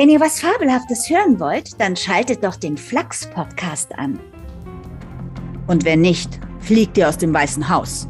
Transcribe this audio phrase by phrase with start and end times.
[0.00, 4.18] Wenn ihr was Fabelhaftes hören wollt, dann schaltet doch den Flachs-Podcast an.
[5.66, 8.08] Und wenn nicht, fliegt ihr aus dem Weißen Haus.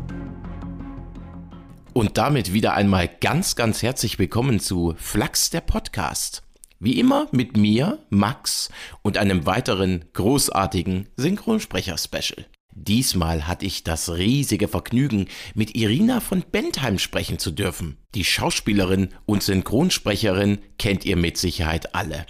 [1.92, 6.44] Und damit wieder einmal ganz, ganz herzlich willkommen zu Flachs der Podcast.
[6.78, 8.70] Wie immer mit mir, Max
[9.02, 12.46] und einem weiteren großartigen Synchronsprecher-Special.
[12.82, 17.98] Diesmal hatte ich das riesige Vergnügen, mit Irina von Bentheim sprechen zu dürfen.
[18.14, 22.24] Die Schauspielerin und Synchronsprecherin kennt ihr mit Sicherheit alle.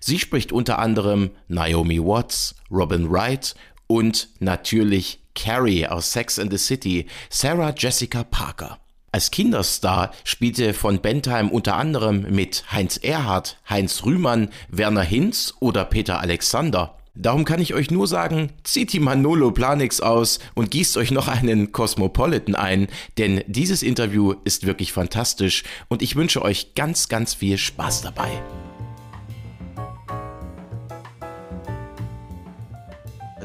[0.00, 3.54] Sie spricht unter anderem Naomi Watts, Robin Wright
[3.86, 8.80] und natürlich Carrie aus Sex and the City, Sarah Jessica Parker.
[9.12, 15.84] Als Kinderstar spielte von Bentheim unter anderem mit Heinz Erhardt, Heinz Rühmann, Werner Hinz oder
[15.84, 16.98] Peter Alexander.
[17.14, 21.28] Darum kann ich euch nur sagen, zieht die Manolo Planix aus und gießt euch noch
[21.28, 22.88] einen Cosmopolitan ein,
[23.18, 28.30] denn dieses Interview ist wirklich fantastisch und ich wünsche euch ganz, ganz viel Spaß dabei.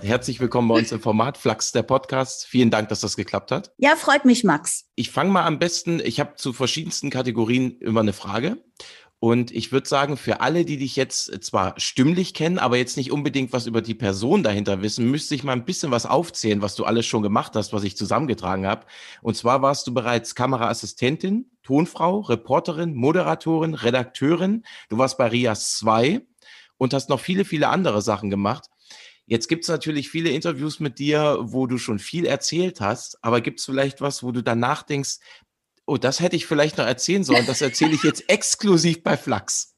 [0.01, 2.45] Herzlich willkommen bei uns im Format Flachs der Podcast.
[2.45, 3.73] Vielen Dank, dass das geklappt hat.
[3.77, 4.85] Ja, freut mich, Max.
[4.95, 8.57] Ich fange mal am besten, ich habe zu verschiedensten Kategorien immer eine Frage
[9.19, 12.97] und ich würde sagen, für alle, die dich jetzt äh, zwar stimmlich kennen, aber jetzt
[12.97, 16.61] nicht unbedingt was über die Person dahinter wissen, müsste ich mal ein bisschen was aufzählen,
[16.61, 18.85] was du alles schon gemacht hast, was ich zusammengetragen habe.
[19.23, 24.63] Und zwar warst du bereits Kameraassistentin, Tonfrau, Reporterin, Moderatorin, Redakteurin.
[24.89, 26.21] Du warst bei Rias 2
[26.77, 28.65] und hast noch viele, viele andere Sachen gemacht.
[29.25, 33.41] Jetzt gibt es natürlich viele Interviews mit dir, wo du schon viel erzählt hast, aber
[33.41, 35.17] gibt es vielleicht was, wo du danach denkst,
[35.87, 37.47] oh, das hätte ich vielleicht noch erzählen sollen.
[37.47, 39.73] Das erzähle ich jetzt exklusiv bei Flachs.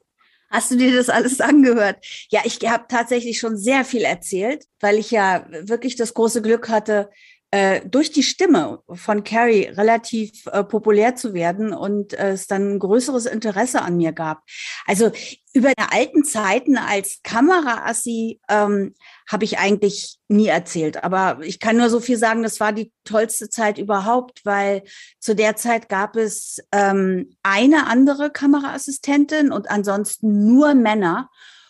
[0.49, 2.03] Hast du dir das alles angehört?
[2.31, 6.69] Ja, ich habe tatsächlich schon sehr viel erzählt, weil ich ja wirklich das große Glück
[6.69, 7.11] hatte,
[7.51, 12.75] äh, durch die Stimme von Carrie relativ äh, populär zu werden und äh, es dann
[12.75, 14.43] ein größeres Interesse an mir gab.
[14.85, 15.11] Also
[15.53, 18.93] über die alten Zeiten als Kameraassi ähm,
[19.27, 21.03] habe ich eigentlich nie erzählt.
[21.03, 24.83] Aber ich kann nur so viel sagen, das war die tollste Zeit überhaupt, weil
[25.19, 31.29] zu der Zeit gab es ähm, eine andere Kameraassistentin und ansonsten nur Männer.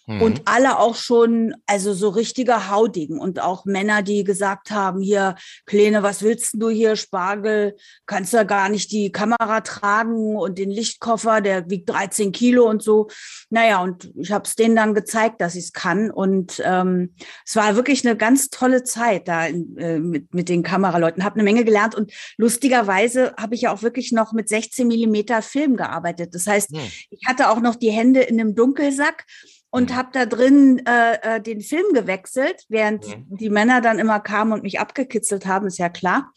[0.09, 0.23] Mhm.
[0.23, 5.35] Und alle auch schon, also so richtige Haudigen und auch Männer, die gesagt haben, hier,
[5.67, 7.75] Kleine, was willst du hier, Spargel,
[8.07, 12.81] kannst ja gar nicht die Kamera tragen und den Lichtkoffer, der wiegt 13 Kilo und
[12.81, 13.07] so.
[13.51, 16.09] Naja, und ich habe es denen dann gezeigt, dass ich es kann.
[16.09, 17.13] Und ähm,
[17.45, 21.23] es war wirklich eine ganz tolle Zeit da in, äh, mit, mit den Kameraleuten.
[21.23, 25.43] Habe eine Menge gelernt und lustigerweise habe ich ja auch wirklich noch mit 16 Millimeter
[25.43, 26.33] Film gearbeitet.
[26.33, 26.81] Das heißt, ja.
[27.11, 29.25] ich hatte auch noch die Hände in einem Dunkelsack
[29.71, 29.95] und mhm.
[29.95, 33.37] habe da drin äh, äh, den Film gewechselt, während mhm.
[33.37, 36.31] die Männer dann immer kamen und mich abgekitzelt haben, ist ja klar.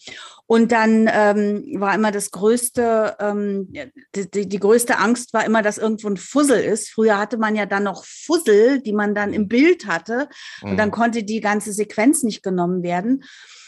[0.47, 3.72] Und dann ähm, war immer das größte, ähm,
[4.15, 6.91] die, die, größte Angst war immer, dass irgendwo ein Fussel ist.
[6.91, 10.28] Früher hatte man ja dann noch Fussel, die man dann im Bild hatte.
[10.62, 10.70] Mhm.
[10.70, 10.93] Und dann mhm.
[10.93, 13.25] konnte die ganze Sequenz nicht genommen werden.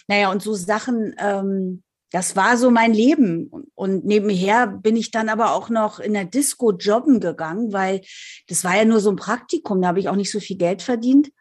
[0.09, 1.83] Naja, und so Sachen, ähm,
[2.15, 3.51] das war so mein Leben.
[3.75, 8.03] Und nebenher bin ich dann aber auch noch in der Disco jobben gegangen, weil
[8.47, 10.81] das war ja nur so ein Praktikum, da habe ich auch nicht so viel Geld
[10.81, 11.33] verdient.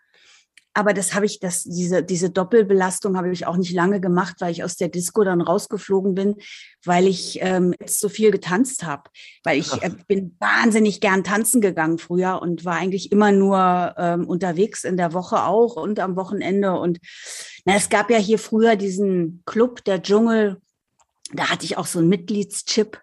[0.75, 4.51] Aber das habe ich, das, diese, diese Doppelbelastung habe ich auch nicht lange gemacht, weil
[4.51, 6.35] ich aus der Disco dann rausgeflogen bin,
[6.84, 9.03] weil ich ähm, jetzt so viel getanzt habe.
[9.44, 14.28] Weil ich äh, bin wahnsinnig gern tanzen gegangen früher und war eigentlich immer nur ähm,
[14.28, 16.73] unterwegs in der Woche auch und am Wochenende.
[16.73, 17.00] Und
[17.66, 20.57] na, es gab ja hier früher diesen Club, der Dschungel,
[21.34, 23.00] da hatte ich auch so einen Mitgliedschip.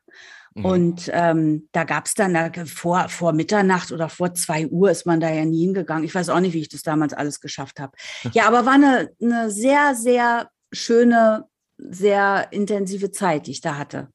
[0.60, 0.64] Mhm.
[0.64, 5.06] Und ähm, da gab es dann da, vor, vor Mitternacht oder vor zwei Uhr ist
[5.06, 6.04] man da ja nie hingegangen.
[6.04, 7.92] Ich weiß auch nicht, wie ich das damals alles geschafft habe.
[8.32, 11.46] Ja, aber war eine, eine sehr, sehr schöne,
[11.78, 14.08] sehr intensive Zeit, die ich da hatte.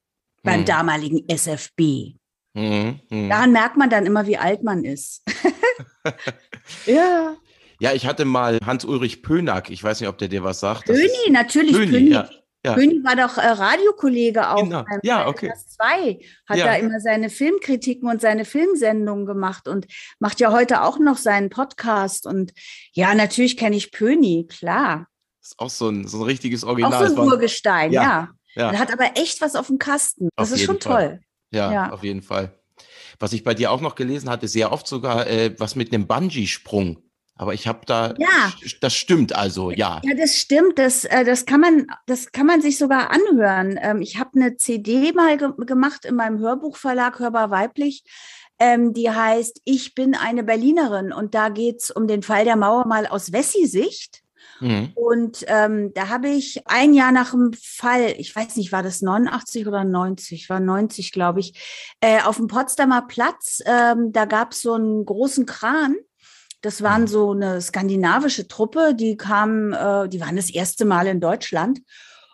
[0.43, 0.65] Beim mhm.
[0.65, 2.15] damaligen SFB.
[2.53, 3.29] Mhm, mh.
[3.29, 5.23] Daran merkt man dann immer, wie alt man ist.
[6.85, 7.35] ja.
[7.79, 10.85] Ja, ich hatte mal Hans-Ulrich Pönack, ich weiß nicht, ob der dir was sagt.
[10.85, 11.91] Pöni, natürlich, Pöni.
[11.91, 12.11] Pöni.
[12.11, 12.29] Ja.
[12.65, 12.73] Ja.
[12.73, 14.63] König war doch äh, Radiokollege auch.
[14.63, 14.83] Genau.
[14.83, 15.53] Beim ja, okay.
[15.67, 16.65] Zwei hat ja.
[16.65, 19.85] da immer seine Filmkritiken und seine Filmsendungen gemacht und
[20.17, 22.25] macht ja heute auch noch seinen Podcast.
[22.25, 22.53] Und
[22.93, 25.07] ja, natürlich kenne ich Pöni, klar.
[25.41, 27.05] Ist auch so ein, so ein richtiges Original.
[27.05, 28.01] Auch so ein Urgestein, ja.
[28.01, 28.29] ja.
[28.55, 28.71] ja.
[28.71, 30.29] Er hat aber echt was auf dem Kasten.
[30.35, 31.09] Das auf ist schon Fall.
[31.09, 31.19] toll.
[31.51, 32.51] Ja, ja, auf jeden Fall.
[33.19, 36.07] Was ich bei dir auch noch gelesen hatte, sehr oft sogar äh, was mit einem
[36.07, 37.04] Bungee-Sprung.
[37.37, 38.53] Aber ich habe da, ja.
[38.79, 39.99] das stimmt also, ja.
[40.03, 40.79] Ja, das stimmt.
[40.79, 43.77] Das, äh, das, kann, man, das kann man sich sogar anhören.
[43.81, 48.03] Ähm, ich habe eine CD mal ge gemacht in meinem Hörbuchverlag Hörbar Weiblich.
[48.57, 51.11] Ähm, die heißt Ich bin eine Berlinerin.
[51.11, 54.23] Und da geht es um den Fall der Mauer mal aus Wessi-Sicht.
[54.61, 54.91] Mhm.
[54.95, 59.01] Und ähm, da habe ich ein Jahr nach dem Fall, ich weiß nicht, war das
[59.01, 64.53] 89 oder 90, war 90, glaube ich, äh, auf dem Potsdamer Platz, ähm, da gab
[64.53, 65.97] es so einen großen Kran.
[66.65, 67.07] Das waren mhm.
[67.07, 71.81] so eine skandinavische Truppe, die kamen, äh, die waren das erste Mal in Deutschland.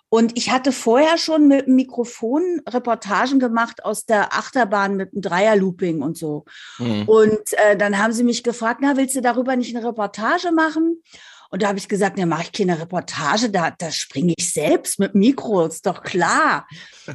[0.08, 5.22] Und ich hatte vorher schon mit dem Mikrofon Reportagen gemacht aus der Achterbahn mit einem
[5.22, 6.46] Dreierlooping und so.
[6.80, 7.04] Mhm.
[7.08, 11.02] Und äh, dann haben sie mich gefragt, na, willst du darüber nicht eine Reportage machen?
[11.50, 14.98] Und da habe ich gesagt, ne, mache ich keine Reportage, da, da springe ich selbst
[15.00, 16.68] mit Mikro, ist doch klar.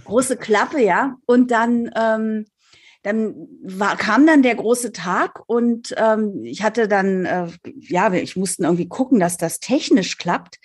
[0.04, 1.16] Große Klappe, ja.
[1.24, 2.46] Und dann, ähm,
[3.06, 7.46] dann war, kam dann der große Tag und ähm, ich hatte dann, äh,
[7.78, 10.58] ja, ich musste irgendwie gucken, dass das technisch klappt.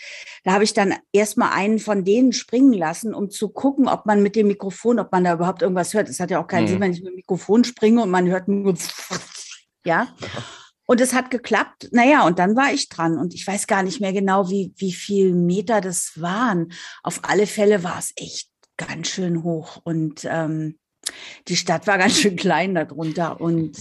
[0.43, 4.23] Da habe ich dann erstmal einen von denen springen lassen, um zu gucken, ob man
[4.23, 6.09] mit dem Mikrofon, ob man da überhaupt irgendwas hört.
[6.09, 6.69] Es hat ja auch keinen mhm.
[6.69, 8.73] Sinn, wenn ich mit dem Mikrofon springe und man hört nur,
[9.85, 10.07] ja.
[10.87, 11.89] Und es hat geklappt.
[11.91, 13.19] Naja, und dann war ich dran.
[13.19, 16.71] Und ich weiß gar nicht mehr genau, wie, wie viel Meter das waren.
[17.03, 19.79] Auf alle Fälle war es echt ganz schön hoch.
[19.83, 20.79] Und ähm,
[21.47, 23.39] die Stadt war ganz schön klein darunter.
[23.39, 23.77] Und,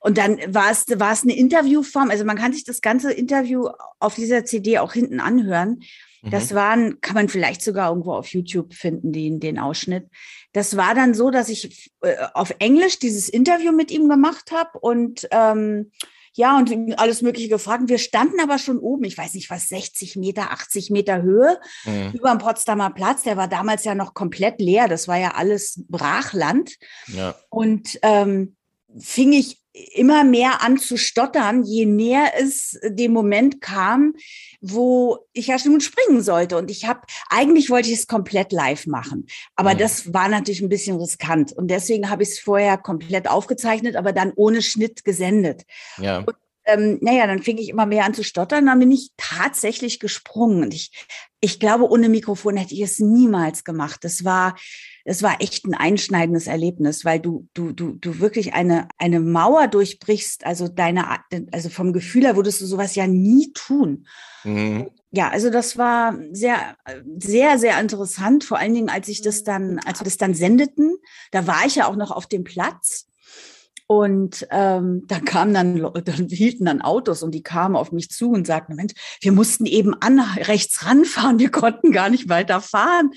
[0.00, 2.10] und dann war es, war es eine Interviewform.
[2.10, 5.80] Also man kann sich das ganze Interview auf dieser CD auch hinten anhören.
[6.22, 6.54] Das mhm.
[6.56, 10.08] waren, kann man vielleicht sogar irgendwo auf YouTube finden, den, den Ausschnitt.
[10.52, 14.78] Das war dann so, dass ich äh, auf Englisch dieses Interview mit ihm gemacht habe
[14.80, 15.92] und ähm,
[16.34, 17.84] ja, und alles Mögliche gefragt.
[17.86, 22.12] Wir standen aber schon oben, ich weiß nicht was, 60 Meter, 80 Meter Höhe mhm.
[22.14, 23.22] über dem Potsdamer Platz.
[23.22, 24.88] Der war damals ja noch komplett leer.
[24.88, 26.76] Das war ja alles Brachland.
[27.08, 27.34] Ja.
[27.50, 28.56] Und ähm,
[28.98, 29.60] fing ich
[29.94, 34.14] immer mehr an zu stottern, je näher es dem Moment kam,
[34.60, 36.56] wo ich ja schon springen sollte.
[36.56, 39.26] Und ich habe, eigentlich wollte ich es komplett live machen.
[39.54, 39.78] Aber mhm.
[39.78, 41.52] das war natürlich ein bisschen riskant.
[41.52, 45.62] Und deswegen habe ich es vorher komplett aufgezeichnet, aber dann ohne Schnitt gesendet.
[45.98, 46.18] Ja.
[46.18, 50.00] Und, ähm, naja, dann fing ich immer mehr an zu stottern, dann bin ich tatsächlich
[50.00, 50.62] gesprungen.
[50.64, 50.90] Und ich,
[51.40, 54.00] ich glaube, ohne Mikrofon hätte ich es niemals gemacht.
[54.02, 54.56] Das war,
[55.08, 59.66] es war echt ein einschneidendes Erlebnis, weil du, du, du, du wirklich eine, eine Mauer
[59.66, 61.06] durchbrichst, also deine,
[61.50, 64.06] also vom Gefühl her würdest du sowas ja nie tun.
[64.44, 64.90] Mhm.
[65.10, 66.58] Ja, also das war sehr,
[67.16, 70.94] sehr, sehr interessant, vor allen Dingen, als ich das dann, als wir das dann sendeten,
[71.30, 73.06] da war ich ja auch noch auf dem Platz.
[73.86, 78.32] Und ähm, da kamen dann, dann hielten dann Autos und die kamen auf mich zu
[78.32, 83.12] und sagten, Mensch, wir mussten eben an rechts ranfahren, wir konnten gar nicht weiter fahren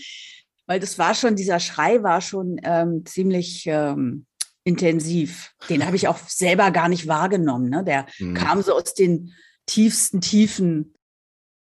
[0.71, 4.25] weil das war schon, dieser Schrei war schon ähm, ziemlich ähm,
[4.63, 5.51] intensiv.
[5.68, 7.69] Den habe ich auch selber gar nicht wahrgenommen.
[7.69, 7.83] Ne?
[7.83, 8.35] Der mhm.
[8.35, 9.33] kam so aus den
[9.65, 10.94] tiefsten Tiefen.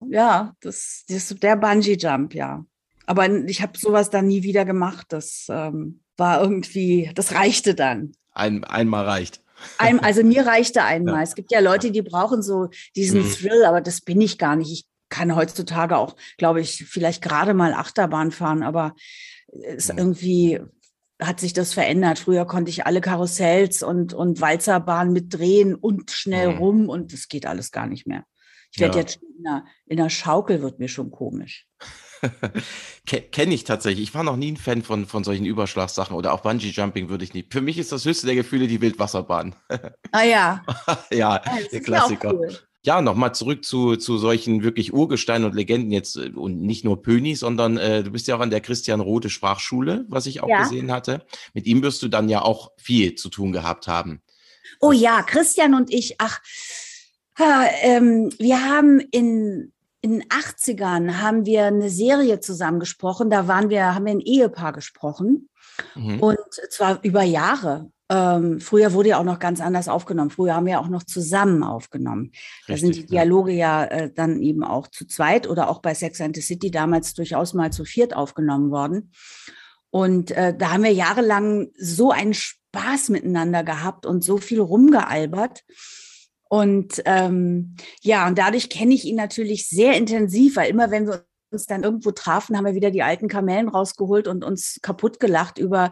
[0.07, 2.63] Ja, das, das der Bungee-Jump, ja.
[3.07, 5.07] Aber ich habe sowas dann nie wieder gemacht.
[5.09, 8.11] Das ähm, war irgendwie, das reichte dann.
[8.33, 9.41] Ein, einmal reicht.
[9.79, 11.15] Ein, also mir reichte einmal.
[11.15, 11.23] Ja.
[11.23, 13.31] Es gibt ja Leute, die brauchen so diesen mhm.
[13.31, 14.71] Thrill, aber das bin ich gar nicht.
[14.71, 18.95] Ich kann heutzutage auch, glaube ich, vielleicht gerade mal Achterbahn fahren, aber
[19.63, 20.59] es irgendwie
[21.21, 22.17] hat sich das verändert.
[22.17, 26.57] Früher konnte ich alle Karussells und, und Walzerbahnen mitdrehen und schnell mhm.
[26.57, 28.25] rum und das geht alles gar nicht mehr.
[28.71, 29.01] Ich werde ja.
[29.01, 31.67] jetzt in einer, in einer Schaukel, wird mir schon komisch.
[33.05, 34.09] Kenne ich tatsächlich.
[34.09, 37.33] Ich war noch nie ein Fan von, von solchen Überschlagssachen oder auch Bungee-Jumping würde ich
[37.33, 37.51] nicht.
[37.51, 39.55] Für mich ist das höchste der Gefühle die Wildwasserbahn.
[40.11, 40.63] Ah ja.
[41.11, 41.41] ja, ja
[41.71, 42.33] der Klassiker.
[42.33, 46.83] Cool ja, nochmal zurück zu, zu solchen wirklich Urgesteinen und Legenden jetzt äh, und nicht
[46.83, 50.41] nur Pöni, sondern äh, du bist ja auch an der Christian Rote Sprachschule, was ich
[50.41, 50.63] auch ja.
[50.63, 51.23] gesehen hatte.
[51.53, 54.21] Mit ihm wirst du dann ja auch viel zu tun gehabt haben.
[54.79, 56.41] Oh ja, Christian und ich, ach,
[57.83, 63.29] ähm, wir haben in, in den 80ern haben wir eine Serie zusammengesprochen.
[63.29, 65.49] Da waren wir, haben wir ein Ehepaar gesprochen.
[65.95, 66.19] Mhm.
[66.19, 66.37] Und
[66.69, 67.91] zwar über Jahre.
[68.11, 70.31] Ähm, früher wurde ja auch noch ganz anders aufgenommen.
[70.31, 72.31] Früher haben wir auch noch zusammen aufgenommen.
[72.33, 75.79] Richtig, da sind die Dialoge ja, ja äh, dann eben auch zu zweit oder auch
[75.79, 79.13] bei Sex and the City damals durchaus mal zu viert aufgenommen worden.
[79.91, 85.63] Und äh, da haben wir jahrelang so einen Spaß miteinander gehabt und so viel rumgealbert.
[86.49, 91.23] Und ähm, ja, und dadurch kenne ich ihn natürlich sehr intensiv, weil immer wenn wir
[91.51, 95.57] uns dann irgendwo trafen, haben wir wieder die alten Kamellen rausgeholt und uns kaputt gelacht
[95.57, 95.91] über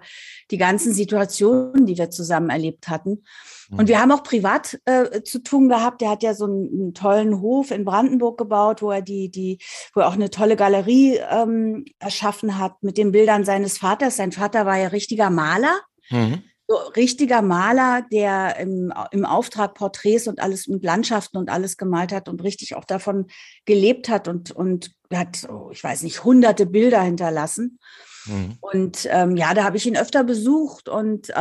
[0.51, 3.23] die ganzen Situationen, die wir zusammen erlebt hatten.
[3.71, 4.01] Und wir mhm.
[4.01, 6.01] haben auch privat äh, zu tun gehabt.
[6.01, 9.59] Der hat ja so einen, einen, tollen Hof in Brandenburg gebaut, wo er die, die,
[9.93, 14.17] wo er auch eine tolle Galerie ähm, erschaffen hat mit den Bildern seines Vaters.
[14.17, 15.79] Sein Vater war ja richtiger Maler.
[16.09, 21.77] Mhm so richtiger Maler, der im, im Auftrag Porträts und alles und Landschaften und alles
[21.77, 23.25] gemalt hat und richtig auch davon
[23.65, 27.79] gelebt hat und, und hat, oh, ich weiß nicht, hunderte Bilder hinterlassen.
[28.25, 28.57] Mhm.
[28.61, 31.33] Und ähm, ja, da habe ich ihn öfter besucht und äh,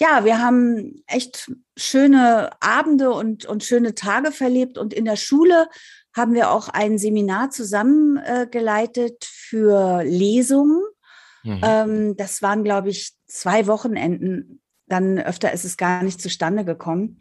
[0.00, 4.78] ja, wir haben echt schöne Abende und, und schöne Tage verlebt.
[4.78, 5.68] Und in der Schule
[6.14, 10.82] haben wir auch ein Seminar zusammengeleitet äh, für Lesungen.
[11.48, 11.60] Mhm.
[11.62, 14.60] Ähm, das waren, glaube ich, zwei Wochenenden.
[14.86, 17.20] Dann öfter ist es gar nicht zustande gekommen.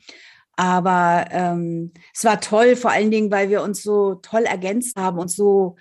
[0.56, 5.20] Aber ähm, es war toll, vor allen Dingen, weil wir uns so toll ergänzt haben
[5.20, 5.76] und so,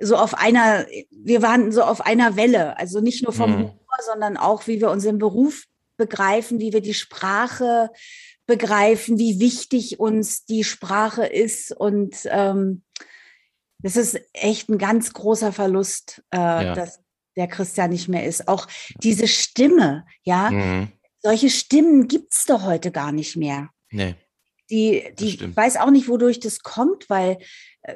[0.00, 2.78] so auf einer, wir waren so auf einer Welle.
[2.78, 3.56] Also nicht nur vom mhm.
[3.56, 5.64] Humor, sondern auch, wie wir unseren Beruf
[5.96, 7.90] begreifen, wie wir die Sprache
[8.46, 11.70] begreifen, wie wichtig uns die Sprache ist.
[11.70, 12.82] Und ähm,
[13.78, 16.74] das ist echt ein ganz großer Verlust, äh, ja.
[16.74, 17.01] dass
[17.36, 18.48] der Christian nicht mehr ist.
[18.48, 18.66] Auch
[19.02, 20.50] diese Stimme, ja.
[20.50, 20.88] Mhm.
[21.20, 23.70] Solche Stimmen gibt es doch heute gar nicht mehr.
[23.90, 24.16] Nee.
[24.72, 27.36] Die, die weiß auch nicht, wodurch das kommt, weil
[27.82, 27.94] äh,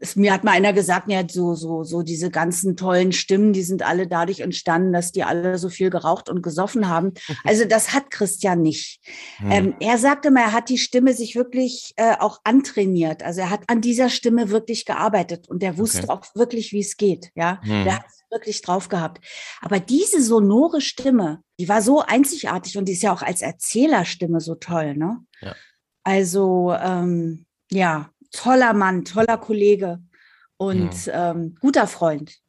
[0.00, 3.62] es, mir hat mal einer gesagt, ja, so, so, so diese ganzen tollen Stimmen, die
[3.62, 7.12] sind alle dadurch entstanden, dass die alle so viel geraucht und gesoffen haben.
[7.44, 9.00] Also das hat Christian nicht.
[9.38, 9.50] Hm.
[9.50, 13.22] Ähm, er sagte mal, er hat die Stimme sich wirklich äh, auch antrainiert.
[13.22, 16.10] Also er hat an dieser Stimme wirklich gearbeitet und er wusste okay.
[16.10, 17.30] auch wirklich, wie es geht.
[17.34, 17.84] Ja, hm.
[17.84, 19.24] der hat es wirklich drauf gehabt.
[19.60, 24.40] Aber diese sonore Stimme, die war so einzigartig und die ist ja auch als Erzählerstimme
[24.40, 25.18] so toll, ne?
[25.40, 25.54] Ja.
[26.04, 30.00] Also ähm, ja, toller Mann, toller Kollege
[30.56, 31.30] und ja.
[31.30, 32.40] ähm, guter Freund.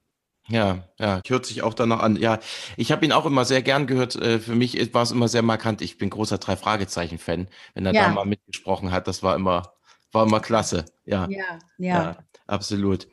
[0.47, 2.15] Ja, ja, hört sich auch danach an.
[2.17, 2.39] Ja,
[2.75, 4.15] ich habe ihn auch immer sehr gern gehört.
[4.15, 5.81] Äh, für mich war es immer sehr markant.
[5.81, 7.47] Ich bin großer drei Fragezeichen Fan.
[7.73, 8.07] Wenn er ja.
[8.07, 9.73] da mal mitgesprochen hat, das war immer,
[10.11, 10.85] war immer klasse.
[11.05, 12.03] Ja, ja, ja.
[12.03, 12.17] ja
[12.47, 13.07] absolut.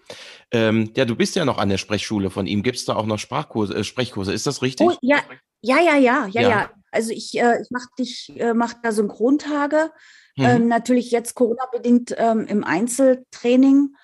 [0.50, 2.62] Ähm, ja, du bist ja noch an der Sprechschule von ihm.
[2.62, 4.32] Gibt es da auch noch Sprachkurse, äh, Sprechkurse?
[4.32, 4.86] Ist das richtig?
[4.86, 5.18] Oh, ja,
[5.60, 6.70] ja, ja, ja, ja, ja.
[6.90, 7.88] Also ich, äh, ich mache
[8.36, 9.92] äh, mach da Synchrontage.
[10.38, 10.44] Mhm.
[10.44, 13.94] Ähm, natürlich jetzt Corona-bedingt ähm, im Einzeltraining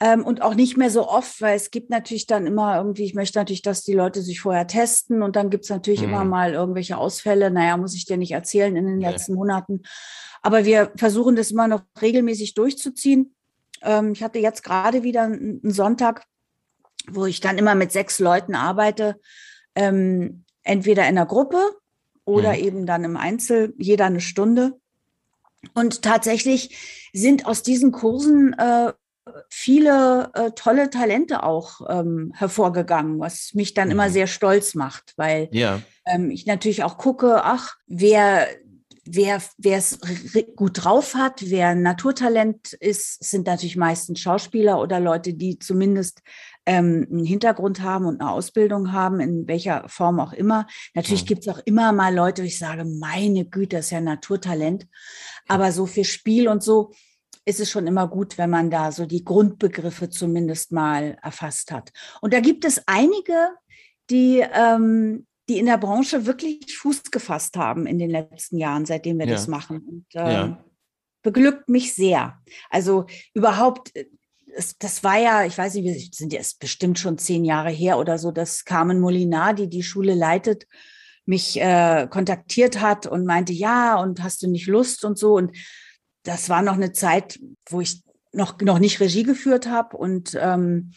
[0.00, 3.14] ähm, und auch nicht mehr so oft, weil es gibt natürlich dann immer irgendwie, ich
[3.14, 6.08] möchte natürlich, dass die Leute sich vorher testen und dann gibt es natürlich mhm.
[6.08, 7.50] immer mal irgendwelche Ausfälle.
[7.50, 9.08] Naja, muss ich dir nicht erzählen in den nee.
[9.08, 9.82] letzten Monaten.
[10.42, 13.34] Aber wir versuchen das immer noch regelmäßig durchzuziehen.
[13.82, 16.24] Ähm, ich hatte jetzt gerade wieder einen Sonntag,
[17.08, 19.20] wo ich dann immer mit sechs Leuten arbeite,
[19.74, 21.60] ähm, entweder in der Gruppe
[22.24, 22.58] oder mhm.
[22.58, 24.80] eben dann im Einzel, jeder eine Stunde.
[25.74, 28.92] Und tatsächlich sind aus diesen Kursen äh,
[29.48, 33.92] viele äh, tolle Talente auch ähm, hervorgegangen, was mich dann mhm.
[33.92, 35.80] immer sehr stolz macht, weil ja.
[36.06, 38.48] ähm, ich natürlich auch gucke, ach, wer
[39.04, 39.98] wer es
[40.54, 46.22] gut drauf hat, wer ein Naturtalent ist, sind natürlich meistens Schauspieler oder Leute, die zumindest
[46.66, 50.66] ähm, einen Hintergrund haben und eine Ausbildung haben, in welcher Form auch immer.
[50.94, 51.26] Natürlich ja.
[51.26, 54.86] gibt es auch immer mal Leute, wo ich sage, meine Güte, das ist ja Naturtalent.
[55.48, 56.92] Aber so für Spiel und so
[57.44, 61.90] ist es schon immer gut, wenn man da so die Grundbegriffe zumindest mal erfasst hat.
[62.20, 63.50] Und da gibt es einige,
[64.10, 69.18] die, ähm, die in der Branche wirklich Fuß gefasst haben in den letzten Jahren, seitdem
[69.18, 69.32] wir ja.
[69.32, 69.78] das machen.
[69.80, 70.64] Und ähm, ja.
[71.22, 72.38] beglückt mich sehr.
[72.70, 74.06] Also überhaupt äh,
[74.54, 77.98] es, das war ja, ich weiß nicht, wir sind jetzt bestimmt schon zehn Jahre her
[77.98, 80.66] oder so, dass Carmen Molinar, die die Schule leitet,
[81.24, 85.36] mich äh, kontaktiert hat und meinte, ja, und hast du nicht Lust und so.
[85.36, 85.56] Und
[86.24, 90.92] das war noch eine Zeit, wo ich noch, noch nicht Regie geführt habe und ähm,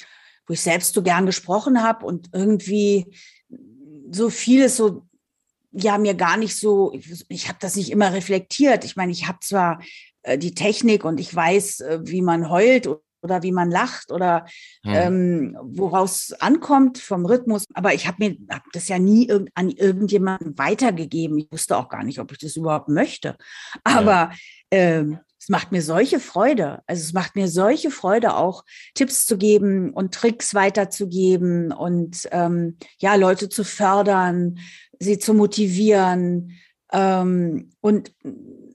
[0.47, 3.15] wo ich selbst so gern gesprochen habe und irgendwie
[4.12, 5.05] so vieles so,
[5.71, 8.85] ja, mir gar nicht so, ich, ich habe das nicht immer reflektiert.
[8.85, 9.81] Ich meine, ich habe zwar
[10.24, 12.88] äh, die Technik und ich weiß, äh, wie man heult
[13.21, 14.45] oder wie man lacht oder
[14.83, 14.93] hm.
[14.93, 17.65] ähm, woraus ankommt vom Rhythmus.
[17.74, 21.39] Aber ich habe mir hab das ja nie irg an irgendjemanden weitergegeben.
[21.39, 23.35] Ich wusste auch gar nicht, ob ich das überhaupt möchte.
[23.83, 24.31] Aber ja.
[24.71, 26.81] ähm, es macht mir solche Freude.
[26.87, 28.63] Also es macht mir solche Freude, auch
[28.95, 34.57] Tipps zu geben und Tricks weiterzugeben und ähm, ja, Leute zu fördern,
[34.99, 36.53] sie zu motivieren.
[36.91, 38.11] Ähm, und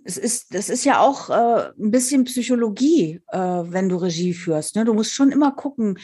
[0.04, 4.76] es ist, das ist ja auch äh, ein bisschen Psychologie, äh, wenn du Regie führst.
[4.76, 4.84] Ne?
[4.84, 5.98] Du musst schon immer gucken,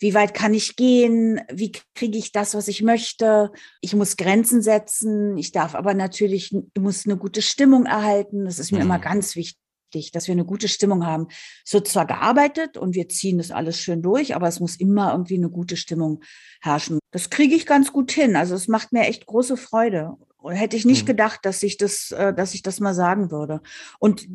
[0.00, 3.52] wie weit kann ich gehen, wie kriege ich das, was ich möchte.
[3.80, 8.44] Ich muss Grenzen setzen, ich darf aber natürlich, ich muss eine gute Stimmung erhalten.
[8.44, 8.84] Das ist mir mhm.
[8.84, 9.59] immer ganz wichtig,
[9.90, 11.28] dass wir eine gute Stimmung haben.
[11.64, 15.12] Es wird zwar gearbeitet und wir ziehen das alles schön durch, aber es muss immer
[15.12, 16.22] irgendwie eine gute Stimmung
[16.60, 16.98] herrschen.
[17.10, 18.36] Das kriege ich ganz gut hin.
[18.36, 20.14] Also es macht mir echt große Freude.
[20.48, 21.06] Hätte ich nicht hm.
[21.06, 23.60] gedacht, dass ich das, äh, dass ich das mal sagen würde.
[23.98, 24.26] Und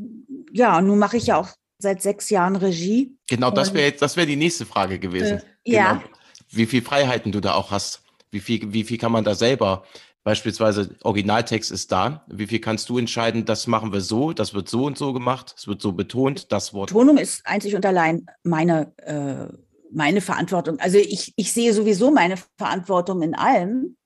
[0.53, 3.17] ja, nun mache ich ja auch seit sechs Jahren Regie.
[3.27, 5.37] Genau, das wäre jetzt, das wäre die nächste Frage gewesen.
[5.37, 5.77] Äh, genau.
[5.77, 6.03] Ja.
[6.51, 8.03] Wie viel Freiheiten du da auch hast.
[8.31, 9.85] Wie viel, wie viel kann man da selber
[10.25, 12.25] Beispielsweise Originaltext ist da.
[12.25, 15.53] Wie viel kannst du entscheiden, das machen wir so, das wird so und so gemacht,
[15.55, 16.89] es wird so betont, das Wort.
[16.89, 19.55] Betonung ist einzig und allein meine, äh,
[19.93, 20.79] meine Verantwortung.
[20.79, 23.97] Also ich, ich sehe sowieso meine Verantwortung in allem.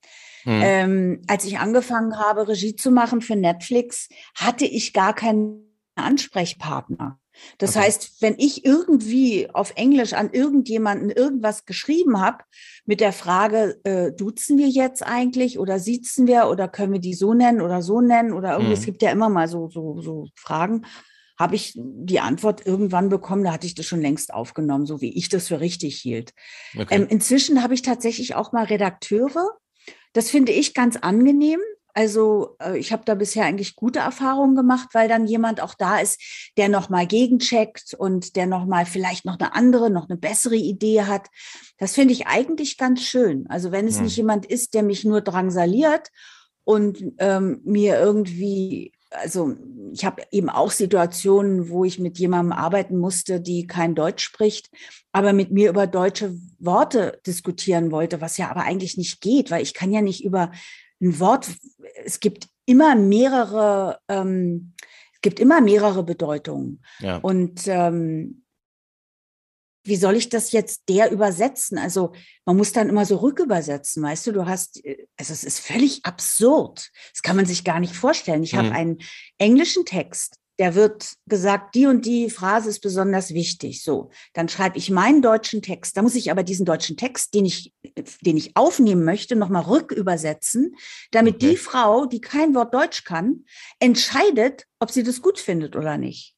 [0.44, 0.60] Mhm.
[0.62, 7.18] Ähm, als ich angefangen habe, Regie zu machen für Netflix, hatte ich gar keinen Ansprechpartner.
[7.58, 7.86] Das okay.
[7.86, 12.44] heißt, wenn ich irgendwie auf Englisch an irgendjemanden irgendwas geschrieben habe
[12.84, 17.14] mit der Frage, äh, duzen wir jetzt eigentlich oder siezen wir oder können wir die
[17.14, 18.78] so nennen oder so nennen oder irgendwie, mhm.
[18.78, 20.86] es gibt ja immer mal so, so, so Fragen,
[21.38, 25.16] habe ich die Antwort irgendwann bekommen, da hatte ich das schon längst aufgenommen, so wie
[25.16, 26.34] ich das für richtig hielt.
[26.78, 26.94] Okay.
[26.94, 29.48] Ähm, inzwischen habe ich tatsächlich auch mal Redakteure.
[30.12, 31.60] Das finde ich ganz angenehm,
[31.94, 35.98] also äh, ich habe da bisher eigentlich gute Erfahrungen gemacht, weil dann jemand auch da
[35.98, 36.20] ist,
[36.56, 41.28] der nochmal gegencheckt und der nochmal vielleicht noch eine andere, noch eine bessere Idee hat.
[41.78, 43.46] Das finde ich eigentlich ganz schön.
[43.48, 44.02] Also wenn es ja.
[44.02, 46.08] nicht jemand ist, der mich nur drangsaliert
[46.64, 49.56] und ähm, mir irgendwie, also
[49.92, 54.70] ich habe eben auch Situationen, wo ich mit jemandem arbeiten musste, die kein Deutsch spricht,
[55.12, 59.62] aber mit mir über deutsche Worte diskutieren wollte, was ja aber eigentlich nicht geht, weil
[59.62, 60.52] ich kann ja nicht über
[61.00, 61.48] ein Wort,
[62.04, 64.74] es gibt immer mehrere, ähm,
[65.14, 66.82] es gibt immer mehrere Bedeutungen.
[67.00, 67.18] Ja.
[67.18, 68.44] Und ähm,
[69.82, 71.78] wie soll ich das jetzt der übersetzen?
[71.78, 72.12] Also
[72.44, 74.82] man muss dann immer so rückübersetzen, weißt du, du hast,
[75.16, 76.90] also es ist völlig absurd.
[77.12, 78.42] Das kann man sich gar nicht vorstellen.
[78.42, 78.58] Ich hm.
[78.58, 78.98] habe einen
[79.38, 83.82] englischen Text der wird gesagt, die und die Phrase ist besonders wichtig.
[83.82, 85.96] So, dann schreibe ich meinen deutschen Text.
[85.96, 87.72] Da muss ich aber diesen deutschen Text, den ich,
[88.20, 90.76] den ich aufnehmen möchte, nochmal rückübersetzen,
[91.12, 91.48] damit okay.
[91.48, 93.46] die Frau, die kein Wort Deutsch kann,
[93.78, 96.36] entscheidet, ob sie das gut findet oder nicht.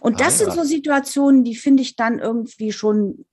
[0.00, 0.50] Und das ah, ja.
[0.50, 3.24] sind so Situationen, die finde ich dann irgendwie schon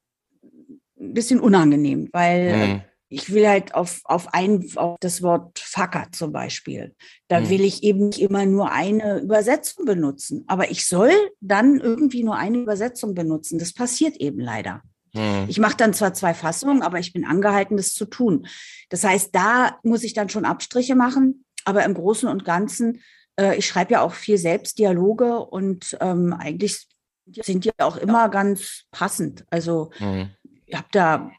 [1.00, 6.08] ein bisschen unangenehm, weil mhm ich will halt auf, auf ein, auf das Wort Facker
[6.13, 6.96] zum Beispiel.
[7.27, 7.50] Da mhm.
[7.50, 10.46] will ich eben nicht immer nur eine Übersetzung benutzen.
[10.48, 13.60] Aber ich soll dann irgendwie nur eine Übersetzung benutzen.
[13.60, 14.82] Das passiert eben leider.
[15.13, 15.46] Mhm.
[15.50, 18.48] Ich mache dann zwar zwei Fassungen, aber ich bin angehalten, das zu tun.
[18.88, 21.44] Das heißt, da muss ich dann schon Abstriche machen.
[21.65, 23.01] Aber im Großen und Ganzen,
[23.38, 26.88] äh, ich schreibe ja auch viel Selbstdialoge und ähm, eigentlich
[27.25, 29.44] sind die auch immer ganz passend.
[29.50, 30.30] Also mhm.
[30.65, 31.32] ich habe da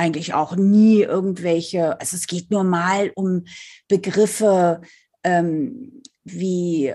[0.00, 3.44] eigentlich auch nie irgendwelche, also es geht nur mal um
[3.86, 4.80] Begriffe
[5.22, 6.94] ähm, wie,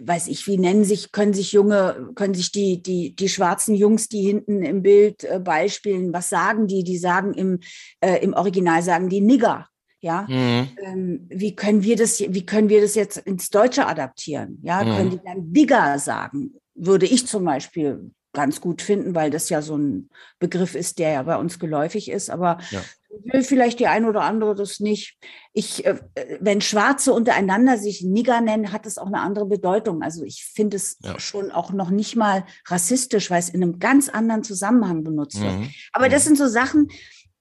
[0.00, 4.08] weiß ich, wie nennen sich, können sich junge, können sich die, die, die schwarzen Jungs,
[4.08, 6.82] die hinten im Bild äh, beispielen, was sagen die?
[6.82, 7.60] Die sagen im,
[8.00, 9.66] äh, im Original sagen die Nigger.
[10.02, 10.68] Ja, mhm.
[10.82, 14.58] ähm, wie können wir das, wie können wir das jetzt ins Deutsche adaptieren?
[14.62, 14.96] Ja, mhm.
[14.96, 16.54] können die dann Digger sagen?
[16.74, 21.10] Würde ich zum Beispiel ganz gut finden, weil das ja so ein Begriff ist, der
[21.10, 22.30] ja bei uns geläufig ist.
[22.30, 22.80] Aber ja.
[23.24, 25.18] will vielleicht die ein oder andere das nicht.
[25.52, 25.96] Ich, äh,
[26.40, 30.02] wenn Schwarze untereinander sich Nigger nennen, hat das auch eine andere Bedeutung.
[30.02, 31.18] Also ich finde es ja.
[31.18, 35.58] schon auch noch nicht mal rassistisch, weil es in einem ganz anderen Zusammenhang benutzt wird.
[35.58, 35.70] Mhm.
[35.92, 36.28] Aber das mhm.
[36.28, 36.88] sind so Sachen,